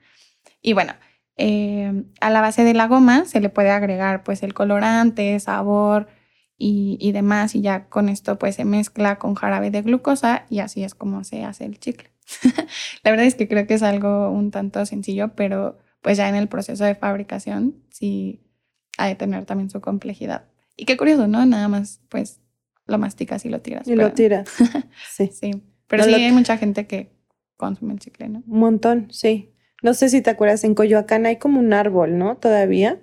Y 0.61 0.72
bueno, 0.72 0.94
eh, 1.37 2.05
a 2.20 2.31
la 2.31 2.40
base 2.40 2.64
de 2.64 2.74
la 2.74 2.88
goma 2.88 3.24
se 3.24 3.40
le 3.40 3.50
puede 3.50 3.70
agregar 3.70 4.24
pues 4.24 4.42
el 4.42 4.52
colorante, 4.55 5.38
sabor 5.38 6.09
y, 6.59 6.98
y 7.00 7.12
demás 7.12 7.55
y 7.55 7.62
ya 7.62 7.88
con 7.88 8.09
esto 8.09 8.38
pues 8.38 8.57
se 8.57 8.64
mezcla 8.64 9.18
con 9.18 9.35
jarabe 9.35 9.70
de 9.70 9.83
glucosa 9.83 10.46
y 10.50 10.59
así 10.59 10.83
es 10.85 10.94
como 10.94 11.24
se 11.24 11.44
hace 11.44 11.64
el 11.66 11.78
chicle. 11.78 12.12
la 13.03 13.11
verdad 13.11 13.27
es 13.27 13.35
que 13.35 13.49
creo 13.49 13.66
que 13.66 13.75
es 13.75 13.83
algo 13.83 14.31
un 14.31 14.51
tanto 14.51 14.85
sencillo, 14.87 15.35
pero 15.35 15.79
pues 16.01 16.16
ya 16.16 16.29
en 16.29 16.35
el 16.35 16.49
proceso 16.49 16.85
de 16.85 16.95
fabricación 16.95 17.77
sí 17.90 18.40
ha 18.99 19.07
de 19.07 19.14
tener 19.14 19.45
también 19.45 19.71
su 19.71 19.81
complejidad. 19.81 20.45
Y 20.77 20.85
qué 20.85 20.97
curioso, 20.97 21.27
¿no? 21.27 21.45
Nada 21.47 21.68
más 21.68 22.01
pues 22.09 22.40
lo 22.87 22.99
masticas 22.99 23.45
y 23.45 23.49
lo 23.49 23.61
tiras. 23.61 23.87
Y 23.87 23.95
lo 23.95 24.12
tiras. 24.12 24.49
sí. 25.11 25.31
Sí. 25.33 25.62
Pero 25.87 26.05
sí 26.05 26.14
hay 26.14 26.33
mucha 26.33 26.57
gente 26.57 26.87
que 26.87 27.12
consume 27.57 27.92
el 27.92 27.99
chicle, 27.99 28.29
¿no? 28.29 28.42
Un 28.47 28.59
montón, 28.59 29.09
sí. 29.11 29.53
No 29.83 29.95
sé 29.95 30.09
si 30.09 30.23
te 30.23 30.31
acuerdas, 30.31 30.64
en 30.64 30.75
Coyoacán 30.75 31.27
hay 31.27 31.37
como 31.37 31.61
un 31.61 31.73
árbol, 31.73 32.16
¿no? 32.16 32.37
Todavía 32.37 33.01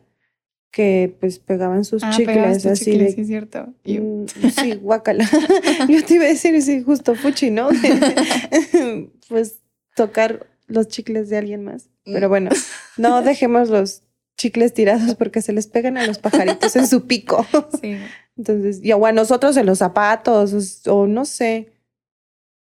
que 0.71 1.15
pues 1.19 1.39
pegaban 1.39 1.83
sus 1.83 2.03
ah, 2.03 2.11
chicles 2.11 2.65
así 2.65 2.97
de 2.97 3.11
sí, 3.11 3.25
cierto. 3.25 3.73
Mm, 3.85 4.08
sí, 4.31 4.75
guácala. 4.81 5.29
Yo 5.89 6.03
te 6.03 6.15
iba 6.15 6.25
a 6.25 6.27
decir, 6.27 6.61
sí, 6.61 6.83
justo 6.83 7.15
fuchi, 7.15 7.51
¿no? 7.51 7.69
pues 9.29 9.59
tocar 9.95 10.47
los 10.67 10.87
chicles 10.87 11.29
de 11.29 11.37
alguien 11.37 11.63
más. 11.63 11.89
Pero 12.05 12.27
mm. 12.27 12.29
bueno, 12.29 12.49
no 12.97 13.21
dejemos 13.21 13.69
los 13.69 14.03
chicles 14.37 14.73
tirados 14.73 15.15
porque 15.15 15.41
se 15.41 15.53
les 15.53 15.67
pegan 15.67 15.97
a 15.97 16.05
los 16.07 16.17
pajaritos 16.17 16.75
en 16.75 16.87
su 16.87 17.07
pico. 17.07 17.45
Sí. 17.81 17.97
Entonces, 18.37 18.79
y 18.83 18.91
o 18.93 19.05
a 19.05 19.11
nosotros 19.11 19.57
en 19.57 19.65
los 19.65 19.79
zapatos, 19.79 20.81
o, 20.87 21.07
no 21.07 21.25
sé. 21.25 21.73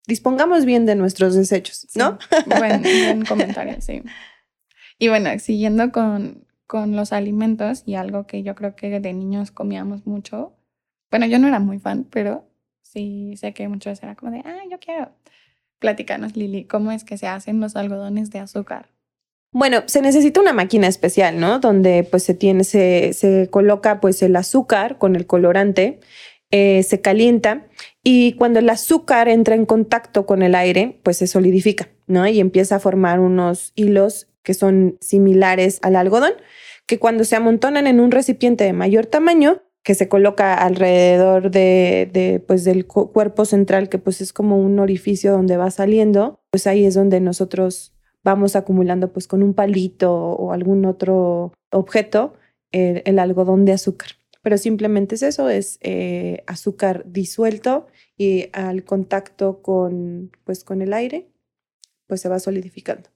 Dispongamos 0.06 0.64
bien 0.64 0.86
de 0.86 0.94
nuestros 0.94 1.34
desechos, 1.34 1.88
¿no? 1.96 2.18
Buen, 2.46 2.82
buen 2.82 3.24
comentario, 3.24 3.76
sí. 3.80 4.02
Y 4.98 5.08
bueno, 5.08 5.30
siguiendo 5.40 5.90
con, 5.90 6.46
con 6.66 6.96
los 6.96 7.12
alimentos 7.12 7.82
y 7.86 7.94
algo 7.94 8.26
que 8.26 8.42
yo 8.42 8.54
creo 8.54 8.74
que 8.74 9.00
de 9.00 9.12
niños 9.12 9.50
comíamos 9.50 10.06
mucho, 10.06 10.55
bueno, 11.16 11.32
yo 11.32 11.38
no 11.38 11.48
era 11.48 11.60
muy 11.60 11.78
fan, 11.78 12.04
pero 12.10 12.44
sí 12.82 13.36
sé 13.38 13.54
que 13.54 13.68
muchas 13.68 13.92
veces 13.92 14.02
era 14.04 14.16
como 14.16 14.32
de, 14.32 14.42
ah, 14.44 14.60
yo 14.70 14.78
quiero. 14.78 15.08
Platícanos, 15.78 16.36
Lili, 16.36 16.64
¿cómo 16.64 16.92
es 16.92 17.04
que 17.04 17.16
se 17.16 17.26
hacen 17.26 17.58
los 17.58 17.74
algodones 17.74 18.30
de 18.30 18.40
azúcar? 18.40 18.90
Bueno, 19.50 19.82
se 19.86 20.02
necesita 20.02 20.42
una 20.42 20.52
máquina 20.52 20.88
especial, 20.88 21.40
¿no? 21.40 21.58
Donde 21.58 22.04
pues 22.04 22.22
se 22.22 22.34
tiene, 22.34 22.64
se, 22.64 23.14
se 23.14 23.48
coloca 23.50 23.98
pues 23.98 24.22
el 24.22 24.36
azúcar 24.36 24.98
con 24.98 25.16
el 25.16 25.26
colorante, 25.26 26.00
eh, 26.50 26.82
se 26.82 27.00
calienta 27.00 27.66
y 28.02 28.34
cuando 28.34 28.58
el 28.58 28.68
azúcar 28.68 29.28
entra 29.28 29.54
en 29.54 29.64
contacto 29.64 30.26
con 30.26 30.42
el 30.42 30.54
aire, 30.54 31.00
pues 31.02 31.16
se 31.16 31.26
solidifica, 31.26 31.88
¿no? 32.06 32.28
Y 32.28 32.40
empieza 32.40 32.76
a 32.76 32.80
formar 32.80 33.20
unos 33.20 33.72
hilos 33.74 34.28
que 34.42 34.52
son 34.52 34.98
similares 35.00 35.78
al 35.80 35.96
algodón, 35.96 36.34
que 36.86 36.98
cuando 36.98 37.24
se 37.24 37.36
amontonan 37.36 37.86
en 37.86 38.00
un 38.00 38.10
recipiente 38.10 38.64
de 38.64 38.74
mayor 38.74 39.06
tamaño, 39.06 39.62
que 39.86 39.94
se 39.94 40.08
coloca 40.08 40.54
alrededor 40.54 41.52
de, 41.52 42.10
de, 42.12 42.40
pues 42.40 42.64
del 42.64 42.88
cuerpo 42.88 43.44
central, 43.44 43.88
que 43.88 43.98
pues 43.98 44.20
es 44.20 44.32
como 44.32 44.58
un 44.58 44.80
orificio 44.80 45.30
donde 45.30 45.56
va 45.56 45.70
saliendo, 45.70 46.40
pues 46.50 46.66
ahí 46.66 46.84
es 46.84 46.94
donde 46.94 47.20
nosotros 47.20 47.94
vamos 48.24 48.56
acumulando 48.56 49.12
pues 49.12 49.28
con 49.28 49.44
un 49.44 49.54
palito 49.54 50.12
o 50.12 50.50
algún 50.50 50.86
otro 50.86 51.52
objeto 51.70 52.34
el, 52.72 53.16
algodón 53.20 53.64
de 53.64 53.74
azúcar. 53.74 54.10
Pero 54.42 54.58
simplemente 54.58 55.14
es 55.14 55.22
eso, 55.22 55.48
es 55.48 55.78
eh, 55.82 56.42
azúcar 56.48 57.04
disuelto 57.06 57.86
y 58.18 58.48
al 58.54 58.82
contacto 58.82 59.62
con, 59.62 60.32
pues, 60.42 60.64
con 60.64 60.82
el 60.82 60.94
aire, 60.94 61.28
pues 62.08 62.20
se 62.22 62.28
va 62.28 62.40
solidificando. 62.40 63.08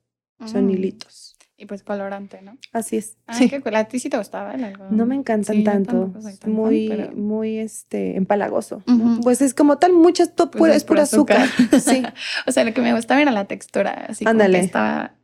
Son 0.47 0.67
mm. 0.67 0.71
hilitos. 0.71 1.30
Y 1.61 1.67
pues 1.67 1.83
colorante, 1.83 2.41
¿no? 2.41 2.57
Así 2.73 2.97
es. 2.97 3.19
Ah, 3.27 3.35
sí. 3.35 3.51
qué 3.51 3.63
¿A 3.77 3.85
ti 3.85 3.99
sí 3.99 4.09
te 4.09 4.17
gustaba 4.17 4.55
el 4.55 4.65
algodón? 4.65 4.97
No 4.97 5.05
me 5.05 5.15
encantan 5.15 5.63
tanto. 5.63 6.11
muy, 6.47 6.89
muy 7.15 7.59
este, 7.59 8.17
empalagoso. 8.17 8.83
Pues 9.23 9.43
es 9.43 9.53
como 9.53 9.77
tal, 9.77 9.93
muchas, 9.93 10.33
pues 10.51 10.75
es 10.75 10.85
pura 10.85 11.03
azúcar. 11.03 11.47
sí. 11.79 12.03
o 12.47 12.53
sea, 12.53 12.65
lo 12.65 12.73
que 12.73 12.81
me 12.81 12.95
gustaba 12.95 13.21
era 13.21 13.31
la 13.31 13.45
textura. 13.45 14.07
Así 14.09 14.25
Ándale. 14.27 14.55
Como 14.55 14.63
que 14.63 14.67
estaba 14.67 15.15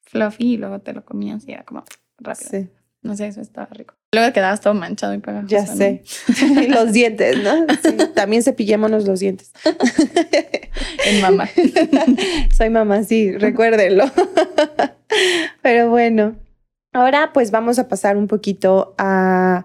fluffy 0.00 0.54
y 0.54 0.56
luego 0.56 0.80
te 0.80 0.92
lo 0.92 1.04
comías 1.04 1.46
y 1.46 1.52
era 1.52 1.62
como 1.62 1.84
rápido. 2.18 2.50
Sí. 2.50 2.68
No 3.02 3.16
sé, 3.16 3.28
eso 3.28 3.40
estaba 3.40 3.68
rico. 3.70 3.94
Luego 4.12 4.32
quedabas 4.32 4.60
todo 4.60 4.74
manchado 4.74 5.14
y 5.14 5.18
pegajoso. 5.18 5.48
Ya 5.48 5.64
sé. 5.64 6.02
los 6.68 6.92
dientes, 6.92 7.38
¿no? 7.40 7.66
Sí. 7.84 7.96
También 8.16 8.42
cepillémonos 8.42 9.06
los 9.06 9.20
dientes. 9.20 9.52
en 11.06 11.20
mamá. 11.20 11.48
Soy 12.56 12.70
mamá, 12.70 13.04
sí, 13.04 13.30
recuérdenlo. 13.30 14.06
Pero 15.62 15.90
bueno, 15.90 16.36
ahora 16.92 17.32
pues 17.32 17.50
vamos 17.50 17.78
a 17.78 17.88
pasar 17.88 18.16
un 18.16 18.26
poquito 18.26 18.94
a, 18.98 19.64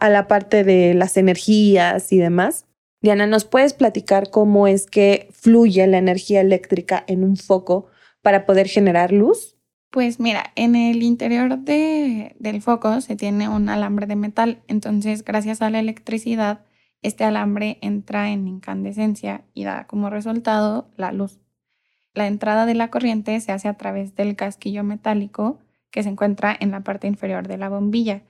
la 0.00 0.26
parte 0.26 0.64
de 0.64 0.94
las 0.94 1.16
energías 1.16 2.12
y 2.12 2.18
demás. 2.18 2.66
Diana, 3.02 3.26
¿nos 3.26 3.44
puedes 3.44 3.72
platicar 3.74 4.30
cómo 4.30 4.66
es 4.66 4.86
que 4.86 5.28
fluye 5.32 5.86
la 5.86 5.98
energía 5.98 6.40
eléctrica 6.40 7.04
en 7.06 7.24
un 7.24 7.36
foco 7.36 7.86
para 8.20 8.46
poder 8.46 8.68
generar 8.68 9.12
luz? 9.12 9.56
Pues 9.90 10.18
mira, 10.18 10.52
en 10.56 10.74
el 10.74 11.02
interior 11.02 11.58
de, 11.58 12.34
del 12.38 12.62
foco 12.62 13.00
se 13.00 13.14
tiene 13.14 13.48
un 13.48 13.68
alambre 13.68 14.06
de 14.06 14.16
metal, 14.16 14.62
entonces 14.66 15.22
gracias 15.24 15.60
a 15.60 15.70
la 15.70 15.80
electricidad, 15.80 16.64
este 17.02 17.24
alambre 17.24 17.78
entra 17.82 18.30
en 18.30 18.48
incandescencia 18.48 19.44
y 19.52 19.64
da 19.64 19.86
como 19.86 20.08
resultado 20.08 20.88
la 20.96 21.12
luz. 21.12 21.41
La 22.14 22.26
entrada 22.26 22.66
de 22.66 22.74
la 22.74 22.90
corriente 22.90 23.38
se 23.40 23.52
hace 23.52 23.68
a 23.68 23.76
través 23.76 24.14
del 24.14 24.36
casquillo 24.36 24.84
metálico 24.84 25.58
que 25.90 26.02
se 26.02 26.08
encuentra 26.08 26.56
en 26.58 26.70
la 26.70 26.80
parte 26.80 27.06
inferior 27.06 27.48
de 27.48 27.58
la 27.58 27.68
bombilla 27.68 28.22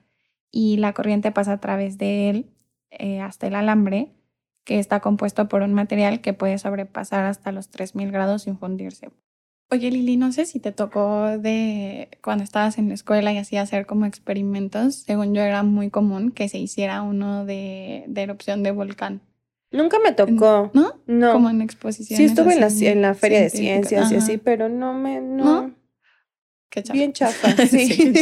y 0.51 0.77
la 0.77 0.92
corriente 0.92 1.33
pasa 1.33 1.53
a 1.53 1.61
través 1.61 1.99
de 1.99 2.31
él 2.31 2.51
eh, 2.90 3.21
hasta 3.21 3.47
el 3.47 3.55
alambre 3.55 4.12
que 4.64 4.79
está 4.79 5.01
compuesto 5.01 5.49
por 5.49 5.62
un 5.62 5.73
material 5.73 6.21
que 6.21 6.35
puede 6.35 6.59
sobrepasar 6.59 7.25
hasta 7.25 7.53
los 7.53 7.71
3000 7.71 8.12
grados 8.12 8.42
sin 8.42 8.59
fundirse. 8.59 9.11
Oye, 9.73 9.90
Lili, 9.90 10.18
no 10.18 10.33
sé 10.33 10.45
si 10.45 10.61
te 10.61 10.71
tocó 10.71 11.38
de 11.38 12.11
cuando 12.23 12.45
estabas 12.45 12.77
en 12.77 12.88
la 12.88 12.95
escuela 12.95 13.33
y 13.33 13.38
así 13.38 13.57
hacer 13.57 13.87
como 13.87 14.05
experimentos. 14.05 14.97
Según 14.97 15.35
yo 15.35 15.40
era 15.40 15.62
muy 15.62 15.88
común 15.88 16.31
que 16.31 16.51
se 16.51 16.59
hiciera 16.59 17.01
uno 17.01 17.47
de, 17.47 18.05
erupción 18.14 18.62
de 18.62 18.71
volcán. 18.71 19.23
Nunca 19.73 19.99
me 19.99 20.13
tocó. 20.13 20.71
¿No? 20.75 21.01
No. 21.07 21.33
Como 21.33 21.51
en 21.51 21.63
exposiciones. 21.63 22.19
Sí, 22.19 22.25
estuve 22.25 22.55
en 22.55 22.61
la, 22.61 22.69
en 22.69 23.03
la 23.03 23.15
feria 23.15 23.41
de 23.41 23.51
ciencias 23.51 24.13
y 24.13 24.17
así, 24.17 24.37
pero 24.39 24.69
no 24.69 24.95
me. 24.95 25.21
No. 25.21 25.75
Qué 26.69 26.83
chafa. 26.83 26.95
Bien 26.95 27.13
chafa. 27.13 27.67
Sí. 27.67 28.15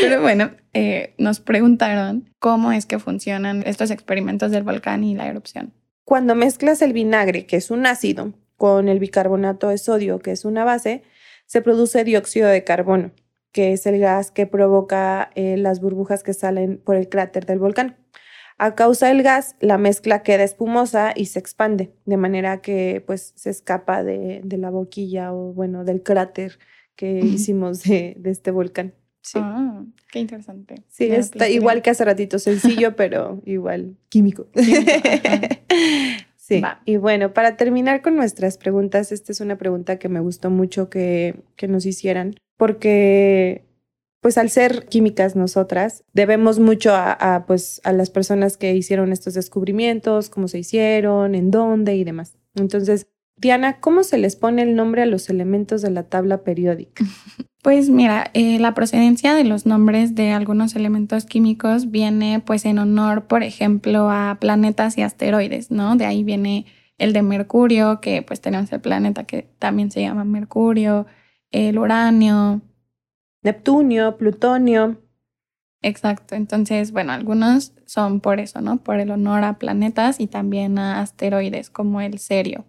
Pero 0.00 0.22
bueno, 0.22 0.52
eh, 0.72 1.14
nos 1.18 1.40
preguntaron 1.40 2.30
cómo 2.38 2.72
es 2.72 2.86
que 2.86 2.98
funcionan 2.98 3.62
estos 3.66 3.90
experimentos 3.90 4.50
del 4.50 4.62
volcán 4.62 5.04
y 5.04 5.14
la 5.14 5.28
erupción. 5.28 5.72
Cuando 6.04 6.34
mezclas 6.34 6.82
el 6.82 6.92
vinagre, 6.92 7.46
que 7.46 7.56
es 7.56 7.70
un 7.70 7.86
ácido, 7.86 8.32
con 8.56 8.88
el 8.88 8.98
bicarbonato 8.98 9.68
de 9.68 9.78
sodio, 9.78 10.18
que 10.18 10.30
es 10.32 10.44
una 10.44 10.64
base, 10.64 11.02
se 11.46 11.60
produce 11.60 12.04
dióxido 12.04 12.48
de 12.48 12.64
carbono, 12.64 13.10
que 13.52 13.72
es 13.72 13.86
el 13.86 13.98
gas 13.98 14.30
que 14.30 14.46
provoca 14.46 15.30
eh, 15.34 15.56
las 15.56 15.80
burbujas 15.80 16.22
que 16.22 16.34
salen 16.34 16.78
por 16.78 16.96
el 16.96 17.08
cráter 17.08 17.46
del 17.46 17.58
volcán. 17.58 17.96
A 18.56 18.74
causa 18.74 19.08
del 19.08 19.22
gas, 19.22 19.56
la 19.60 19.78
mezcla 19.78 20.22
queda 20.22 20.44
espumosa 20.44 21.12
y 21.16 21.26
se 21.26 21.38
expande, 21.38 21.92
de 22.04 22.16
manera 22.16 22.60
que 22.60 23.02
pues 23.04 23.32
se 23.34 23.50
escapa 23.50 24.04
de, 24.04 24.42
la 24.44 24.70
boquilla 24.70 25.32
o 25.32 25.52
bueno, 25.52 25.84
del 25.84 26.02
cráter 26.02 26.58
que 26.94 27.18
hicimos 27.20 27.82
de, 27.82 28.16
este 28.24 28.52
volcán. 28.52 28.94
Sí. 29.22 29.38
Ah, 29.42 29.84
qué 30.12 30.20
interesante. 30.20 30.84
Sí, 30.88 31.06
está 31.06 31.48
igual 31.48 31.82
que 31.82 31.90
hace 31.90 32.04
ratito, 32.04 32.38
sencillo, 32.38 32.94
pero 32.96 33.42
igual 33.44 33.96
químico. 34.08 34.48
Sí, 36.46 36.62
y 36.84 36.98
bueno, 36.98 37.32
para 37.32 37.56
terminar 37.56 38.02
con 38.02 38.16
nuestras 38.16 38.58
preguntas, 38.58 39.12
esta 39.12 39.32
es 39.32 39.40
una 39.40 39.56
pregunta 39.56 39.98
que 39.98 40.10
me 40.10 40.20
gustó 40.20 40.50
mucho 40.50 40.90
que, 40.90 41.42
que 41.56 41.68
nos 41.68 41.86
hicieran, 41.86 42.34
porque 42.58 43.64
pues 44.24 44.38
al 44.38 44.48
ser 44.48 44.86
químicas 44.86 45.36
nosotras, 45.36 46.02
debemos 46.14 46.58
mucho 46.58 46.94
a, 46.94 47.44
pues, 47.46 47.82
a 47.84 47.92
las 47.92 48.08
personas 48.08 48.56
que 48.56 48.74
hicieron 48.74 49.12
estos 49.12 49.34
descubrimientos, 49.34 50.30
cómo 50.30 50.48
se 50.48 50.60
hicieron, 50.60 51.34
en 51.34 51.50
dónde 51.50 51.94
y 51.94 52.04
demás. 52.04 52.38
Entonces, 52.54 53.06
Diana, 53.36 53.80
¿cómo 53.80 54.02
se 54.02 54.16
les 54.16 54.34
pone 54.36 54.62
el 54.62 54.76
nombre 54.76 55.02
a 55.02 55.06
los 55.06 55.28
elementos 55.28 55.82
de 55.82 55.90
la 55.90 56.04
tabla 56.04 56.42
periódica? 56.42 57.04
Pues 57.62 57.88
mira, 57.88 58.30
eh, 58.34 58.58
la 58.58 58.74
procedencia 58.74 59.34
de 59.34 59.44
los 59.44 59.64
nombres 59.64 60.14
de 60.14 60.32
algunos 60.32 60.76
elementos 60.76 61.24
químicos 61.24 61.90
viene 61.90 62.42
pues 62.44 62.66
en 62.66 62.78
honor, 62.78 63.26
por 63.26 63.42
ejemplo, 63.42 64.10
a 64.10 64.36
planetas 64.38 64.98
y 64.98 65.02
asteroides, 65.02 65.70
¿no? 65.70 65.96
De 65.96 66.04
ahí 66.04 66.24
viene 66.24 66.66
el 66.98 67.14
de 67.14 67.22
Mercurio, 67.22 68.02
que 68.02 68.20
pues 68.20 68.42
tenemos 68.42 68.70
el 68.70 68.82
planeta 68.82 69.24
que 69.24 69.48
también 69.58 69.90
se 69.90 70.02
llama 70.02 70.24
Mercurio, 70.24 71.06
el 71.52 71.78
uranio. 71.78 72.60
Neptunio, 73.44 74.16
Plutonio. 74.16 75.00
Exacto, 75.82 76.34
entonces, 76.34 76.92
bueno, 76.92 77.12
algunos 77.12 77.74
son 77.84 78.20
por 78.20 78.40
eso, 78.40 78.62
¿no? 78.62 78.78
Por 78.78 79.00
el 79.00 79.10
honor 79.10 79.44
a 79.44 79.58
planetas 79.58 80.18
y 80.18 80.26
también 80.26 80.78
a 80.78 81.00
asteroides, 81.00 81.68
como 81.68 82.00
el 82.00 82.18
Serio. 82.18 82.64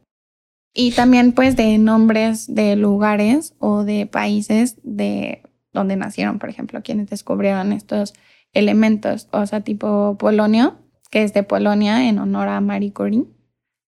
Y 0.73 0.91
también 0.91 1.31
pues 1.31 1.55
de 1.55 1.77
nombres 1.77 2.53
de 2.53 2.75
lugares 2.75 3.55
o 3.59 3.85
de 3.85 4.05
países 4.05 4.77
de 4.83 5.41
donde 5.71 5.95
nacieron, 5.95 6.39
por 6.39 6.49
ejemplo, 6.49 6.81
quienes 6.83 7.09
descubrieron 7.09 7.71
estos 7.71 8.13
elementos, 8.51 9.29
o 9.31 9.45
sea, 9.45 9.61
tipo 9.61 10.17
Polonio, 10.17 10.77
que 11.09 11.23
es 11.23 11.33
de 11.33 11.43
Polonia 11.43 12.09
en 12.09 12.19
honor 12.19 12.49
a 12.49 12.59
Marie 12.59 12.91
Curie, 12.91 13.25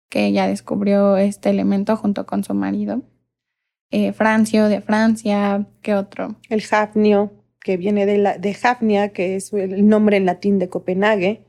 que 0.09 0.27
ella 0.27 0.47
descubrió 0.47 1.17
este 1.17 1.49
elemento 1.49 1.97
junto 1.97 2.25
con 2.25 2.45
su 2.45 2.53
marido. 2.53 3.01
Eh, 3.91 4.13
Francio 4.13 4.67
de 4.69 4.81
Francia, 4.81 5.65
¿qué 5.81 5.95
otro? 5.95 6.35
El 6.49 6.63
Hafnio, 6.69 7.33
que 7.59 7.77
viene 7.77 8.05
de, 8.05 8.17
la, 8.17 8.37
de 8.37 8.55
Hafnia, 8.61 9.09
que 9.09 9.35
es 9.35 9.51
el 9.53 9.87
nombre 9.87 10.17
en 10.17 10.25
latín 10.25 10.59
de 10.59 10.69
Copenhague. 10.69 11.45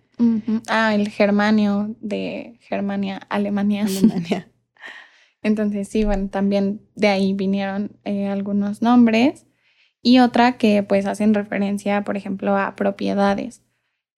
Ah, 0.68 0.94
el 0.94 1.08
Germanio 1.08 1.94
de 2.00 2.58
Germania, 2.60 3.20
Alemania. 3.28 3.84
Alemania. 3.86 4.48
Entonces, 5.42 5.88
sí, 5.88 6.04
bueno, 6.04 6.28
también 6.28 6.82
de 6.94 7.08
ahí 7.08 7.32
vinieron 7.32 7.92
eh, 8.04 8.26
algunos 8.26 8.82
nombres. 8.82 9.46
Y 10.02 10.18
otra 10.18 10.56
que 10.56 10.82
pues 10.82 11.06
hacen 11.06 11.34
referencia, 11.34 12.04
por 12.04 12.16
ejemplo, 12.16 12.56
a 12.56 12.74
propiedades, 12.74 13.62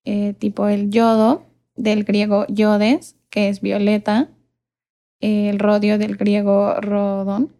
eh, 0.05 0.33
tipo 0.33 0.67
el 0.67 0.89
yodo, 0.89 1.45
del 1.75 2.03
griego 2.03 2.45
yodes, 2.47 3.17
que 3.29 3.49
es 3.49 3.61
violeta, 3.61 4.29
el 5.19 5.59
rodio 5.59 5.97
del 5.97 6.15
griego 6.15 6.79
rodón, 6.79 7.53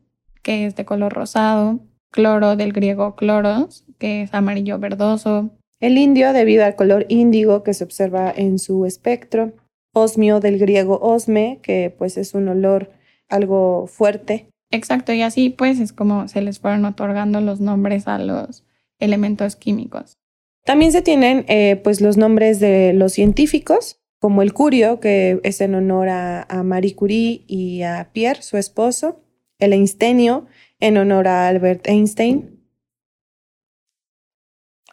que 0.43 0.67
es 0.67 0.75
de 0.75 0.85
color 0.85 1.13
rosado, 1.13 1.79
cloro 2.11 2.55
del 2.55 2.73
griego 2.73 3.15
cloros, 3.15 3.85
que 3.97 4.21
es 4.21 4.33
amarillo 4.33 4.77
verdoso. 4.77 5.49
El 5.79 5.97
indio 5.97 6.31
debido 6.31 6.63
al 6.63 6.75
color 6.75 7.05
índigo 7.09 7.63
que 7.63 7.73
se 7.73 7.83
observa 7.83 8.31
en 8.35 8.59
su 8.59 8.85
espectro. 8.85 9.53
Osmio 9.95 10.39
del 10.39 10.57
griego 10.57 10.99
osme, 11.01 11.59
que 11.61 11.93
pues 11.97 12.17
es 12.17 12.33
un 12.33 12.47
olor 12.47 12.91
algo 13.29 13.87
fuerte. 13.87 14.47
Exacto, 14.71 15.13
y 15.13 15.21
así 15.21 15.49
pues 15.49 15.79
es 15.79 15.93
como 15.93 16.27
se 16.27 16.41
les 16.41 16.59
fueron 16.59 16.85
otorgando 16.85 17.41
los 17.41 17.59
nombres 17.59 18.07
a 18.07 18.17
los 18.17 18.63
elementos 18.99 19.55
químicos. 19.55 20.17
También 20.65 20.91
se 20.91 21.01
tienen 21.01 21.45
eh, 21.47 21.79
pues 21.83 22.01
los 22.01 22.17
nombres 22.17 22.59
de 22.59 22.93
los 22.93 23.13
científicos, 23.13 23.99
como 24.19 24.41
el 24.41 24.53
Curio, 24.53 24.99
que 24.99 25.41
es 25.43 25.59
en 25.59 25.75
honor 25.75 26.07
a, 26.09 26.63
Marie 26.63 26.95
Curie 26.95 27.43
y 27.45 27.81
a 27.81 28.09
Pierre, 28.13 28.41
su 28.41 28.57
esposo, 28.57 29.19
el 29.65 29.73
Einsteinio, 29.73 30.45
en 30.79 30.97
honor 30.97 31.27
a 31.27 31.47
Albert 31.47 31.87
Einstein. 31.87 32.59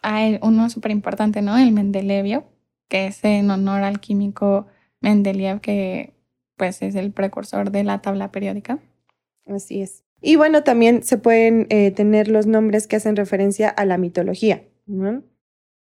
Hay 0.01 0.39
uno 0.41 0.69
súper 0.69 0.91
importante, 0.91 1.41
¿no? 1.41 1.57
El 1.57 1.71
Mendelevio, 1.71 2.45
que 2.89 3.07
es 3.07 3.23
en 3.23 3.51
honor 3.51 3.83
al 3.83 3.99
químico 3.99 4.67
Mendeleev, 4.99 5.61
que 5.61 6.13
pues 6.57 6.81
es 6.81 6.95
el 6.95 7.11
precursor 7.11 7.71
de 7.71 7.83
la 7.83 8.01
tabla 8.01 8.31
periódica. 8.31 8.79
Así 9.45 9.81
es. 9.81 10.03
Y 10.21 10.35
bueno, 10.35 10.63
también 10.63 11.03
se 11.03 11.17
pueden 11.17 11.67
eh, 11.69 11.91
tener 11.91 12.27
los 12.27 12.45
nombres 12.45 12.87
que 12.87 12.95
hacen 12.95 13.15
referencia 13.15 13.69
a 13.69 13.85
la 13.85 13.97
mitología, 13.97 14.63
¿no? 14.85 15.23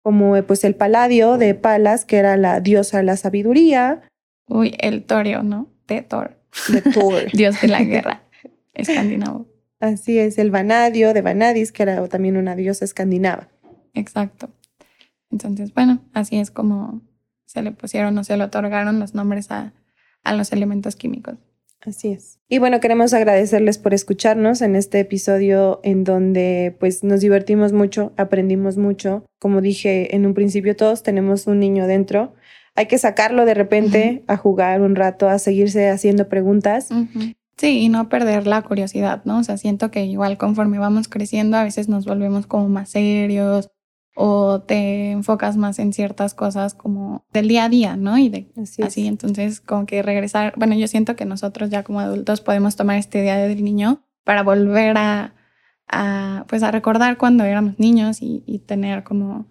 como 0.02 0.36
eh, 0.36 0.42
pues 0.42 0.64
el 0.64 0.74
Paladio 0.74 1.38
de 1.38 1.54
Palas, 1.54 2.04
que 2.04 2.18
era 2.18 2.36
la 2.36 2.60
diosa 2.60 2.98
de 2.98 3.04
la 3.04 3.16
sabiduría. 3.16 4.02
Uy, 4.48 4.74
el 4.78 5.04
Torio, 5.04 5.42
¿no? 5.42 5.68
De 5.86 6.02
Thor. 6.02 6.36
De 6.68 6.82
Thor. 6.82 7.30
Dios 7.32 7.60
de 7.60 7.68
la 7.68 7.82
guerra, 7.82 8.24
escandinavo. 8.74 9.46
Así 9.80 10.18
es, 10.18 10.38
el 10.38 10.50
Vanadio 10.50 11.12
de 11.12 11.22
Vanadis, 11.22 11.72
que 11.72 11.82
era 11.82 12.06
también 12.08 12.36
una 12.36 12.54
diosa 12.54 12.84
escandinava. 12.84 13.48
Exacto. 13.94 14.50
Entonces, 15.32 15.74
bueno, 15.74 16.04
así 16.12 16.38
es 16.38 16.50
como 16.50 17.02
se 17.46 17.62
le 17.62 17.72
pusieron 17.72 18.16
o 18.18 18.22
se 18.22 18.36
le 18.36 18.44
otorgaron 18.44 19.00
los 19.00 19.14
nombres 19.14 19.50
a, 19.50 19.72
a 20.22 20.34
los 20.34 20.52
elementos 20.52 20.94
químicos. 20.94 21.34
Así 21.80 22.12
es. 22.12 22.38
Y 22.48 22.58
bueno, 22.58 22.78
queremos 22.78 23.12
agradecerles 23.12 23.78
por 23.78 23.92
escucharnos 23.92 24.62
en 24.62 24.76
este 24.76 25.00
episodio 25.00 25.80
en 25.82 26.04
donde 26.04 26.76
pues 26.78 27.02
nos 27.02 27.20
divertimos 27.20 27.72
mucho, 27.72 28.12
aprendimos 28.16 28.76
mucho. 28.76 29.26
Como 29.40 29.60
dije 29.60 30.14
en 30.14 30.24
un 30.26 30.34
principio, 30.34 30.76
todos 30.76 31.02
tenemos 31.02 31.48
un 31.48 31.58
niño 31.58 31.88
dentro. 31.88 32.34
Hay 32.76 32.86
que 32.86 32.98
sacarlo 32.98 33.44
de 33.44 33.54
repente 33.54 34.22
a 34.28 34.36
jugar 34.36 34.80
un 34.80 34.94
rato, 34.94 35.28
a 35.28 35.38
seguirse 35.40 35.88
haciendo 35.88 36.28
preguntas. 36.28 36.88
Sí, 37.56 37.80
y 37.80 37.88
no 37.88 38.08
perder 38.08 38.46
la 38.46 38.62
curiosidad, 38.62 39.22
¿no? 39.24 39.38
O 39.38 39.44
sea, 39.44 39.56
siento 39.56 39.90
que 39.90 40.04
igual 40.04 40.38
conforme 40.38 40.78
vamos 40.78 41.08
creciendo, 41.08 41.56
a 41.56 41.64
veces 41.64 41.88
nos 41.88 42.06
volvemos 42.06 42.46
como 42.46 42.68
más 42.68 42.90
serios 42.90 43.70
o 44.14 44.60
te 44.60 45.10
enfocas 45.10 45.56
más 45.56 45.78
en 45.78 45.92
ciertas 45.92 46.34
cosas 46.34 46.74
como 46.74 47.24
del 47.32 47.48
día 47.48 47.64
a 47.64 47.68
día, 47.68 47.96
¿no? 47.96 48.18
Y 48.18 48.28
de, 48.28 48.52
así, 48.56 49.06
entonces 49.06 49.60
como 49.60 49.86
que 49.86 50.02
regresar, 50.02 50.54
bueno, 50.56 50.74
yo 50.74 50.86
siento 50.88 51.16
que 51.16 51.24
nosotros 51.24 51.70
ya 51.70 51.82
como 51.82 52.00
adultos 52.00 52.40
podemos 52.40 52.76
tomar 52.76 52.98
este 52.98 53.22
día 53.22 53.36
del 53.36 53.64
niño 53.64 54.04
para 54.24 54.42
volver 54.42 54.98
a, 54.98 55.34
a 55.88 56.44
pues 56.48 56.62
a 56.62 56.70
recordar 56.70 57.16
cuando 57.16 57.44
éramos 57.44 57.78
niños 57.78 58.22
y, 58.22 58.44
y 58.46 58.60
tener 58.60 59.02
como 59.04 59.46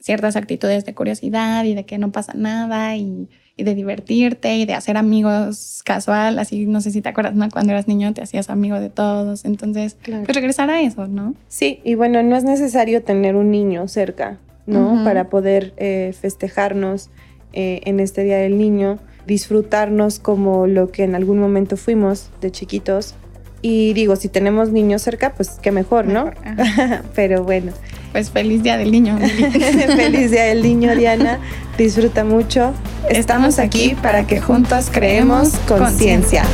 ciertas 0.00 0.36
actitudes 0.36 0.84
de 0.84 0.94
curiosidad 0.94 1.64
y 1.64 1.74
de 1.74 1.84
que 1.84 1.98
no 1.98 2.12
pasa 2.12 2.32
nada 2.34 2.96
y 2.96 3.28
y 3.58 3.64
de 3.64 3.74
divertirte 3.74 4.56
y 4.56 4.64
de 4.64 4.72
hacer 4.72 4.96
amigos 4.96 5.82
casual, 5.84 6.38
así 6.38 6.64
no 6.64 6.80
sé 6.80 6.92
si 6.92 7.02
te 7.02 7.08
acuerdas, 7.08 7.34
¿no? 7.34 7.50
Cuando 7.50 7.72
eras 7.72 7.88
niño 7.88 8.14
te 8.14 8.22
hacías 8.22 8.48
amigo 8.48 8.78
de 8.80 8.88
todos, 8.88 9.44
entonces 9.44 9.96
pues 10.02 10.28
regresar 10.28 10.70
a 10.70 10.80
eso, 10.80 11.08
¿no? 11.08 11.34
Sí, 11.48 11.80
y 11.84 11.96
bueno, 11.96 12.22
no 12.22 12.36
es 12.36 12.44
necesario 12.44 13.02
tener 13.02 13.34
un 13.34 13.50
niño 13.50 13.88
cerca, 13.88 14.38
¿no? 14.66 15.02
Para 15.02 15.28
poder 15.28 15.74
eh, 15.76 16.14
festejarnos 16.18 17.10
eh, 17.52 17.80
en 17.84 17.98
este 17.98 18.22
Día 18.22 18.38
del 18.38 18.58
Niño, 18.58 18.98
disfrutarnos 19.26 20.20
como 20.20 20.66
lo 20.66 20.92
que 20.92 21.02
en 21.02 21.16
algún 21.16 21.38
momento 21.40 21.76
fuimos 21.76 22.30
de 22.40 22.52
chiquitos. 22.52 23.16
Y 23.60 23.92
digo, 23.92 24.16
si 24.16 24.28
tenemos 24.28 24.70
niños 24.70 25.02
cerca, 25.02 25.32
pues 25.34 25.58
qué 25.60 25.72
mejor, 25.72 26.06
¿no? 26.06 26.30
Pero 27.14 27.42
bueno. 27.42 27.72
Pues 28.12 28.30
feliz 28.30 28.62
día 28.62 28.76
del 28.76 28.90
niño. 28.90 29.18
feliz 29.96 30.30
día 30.30 30.44
del 30.44 30.62
niño, 30.62 30.94
Diana. 30.94 31.38
Disfruta 31.76 32.24
mucho. 32.24 32.72
Estamos 33.10 33.58
aquí 33.58 33.96
para 34.02 34.26
que 34.26 34.40
juntos 34.40 34.88
creemos 34.92 35.50
conciencia. 35.66 36.44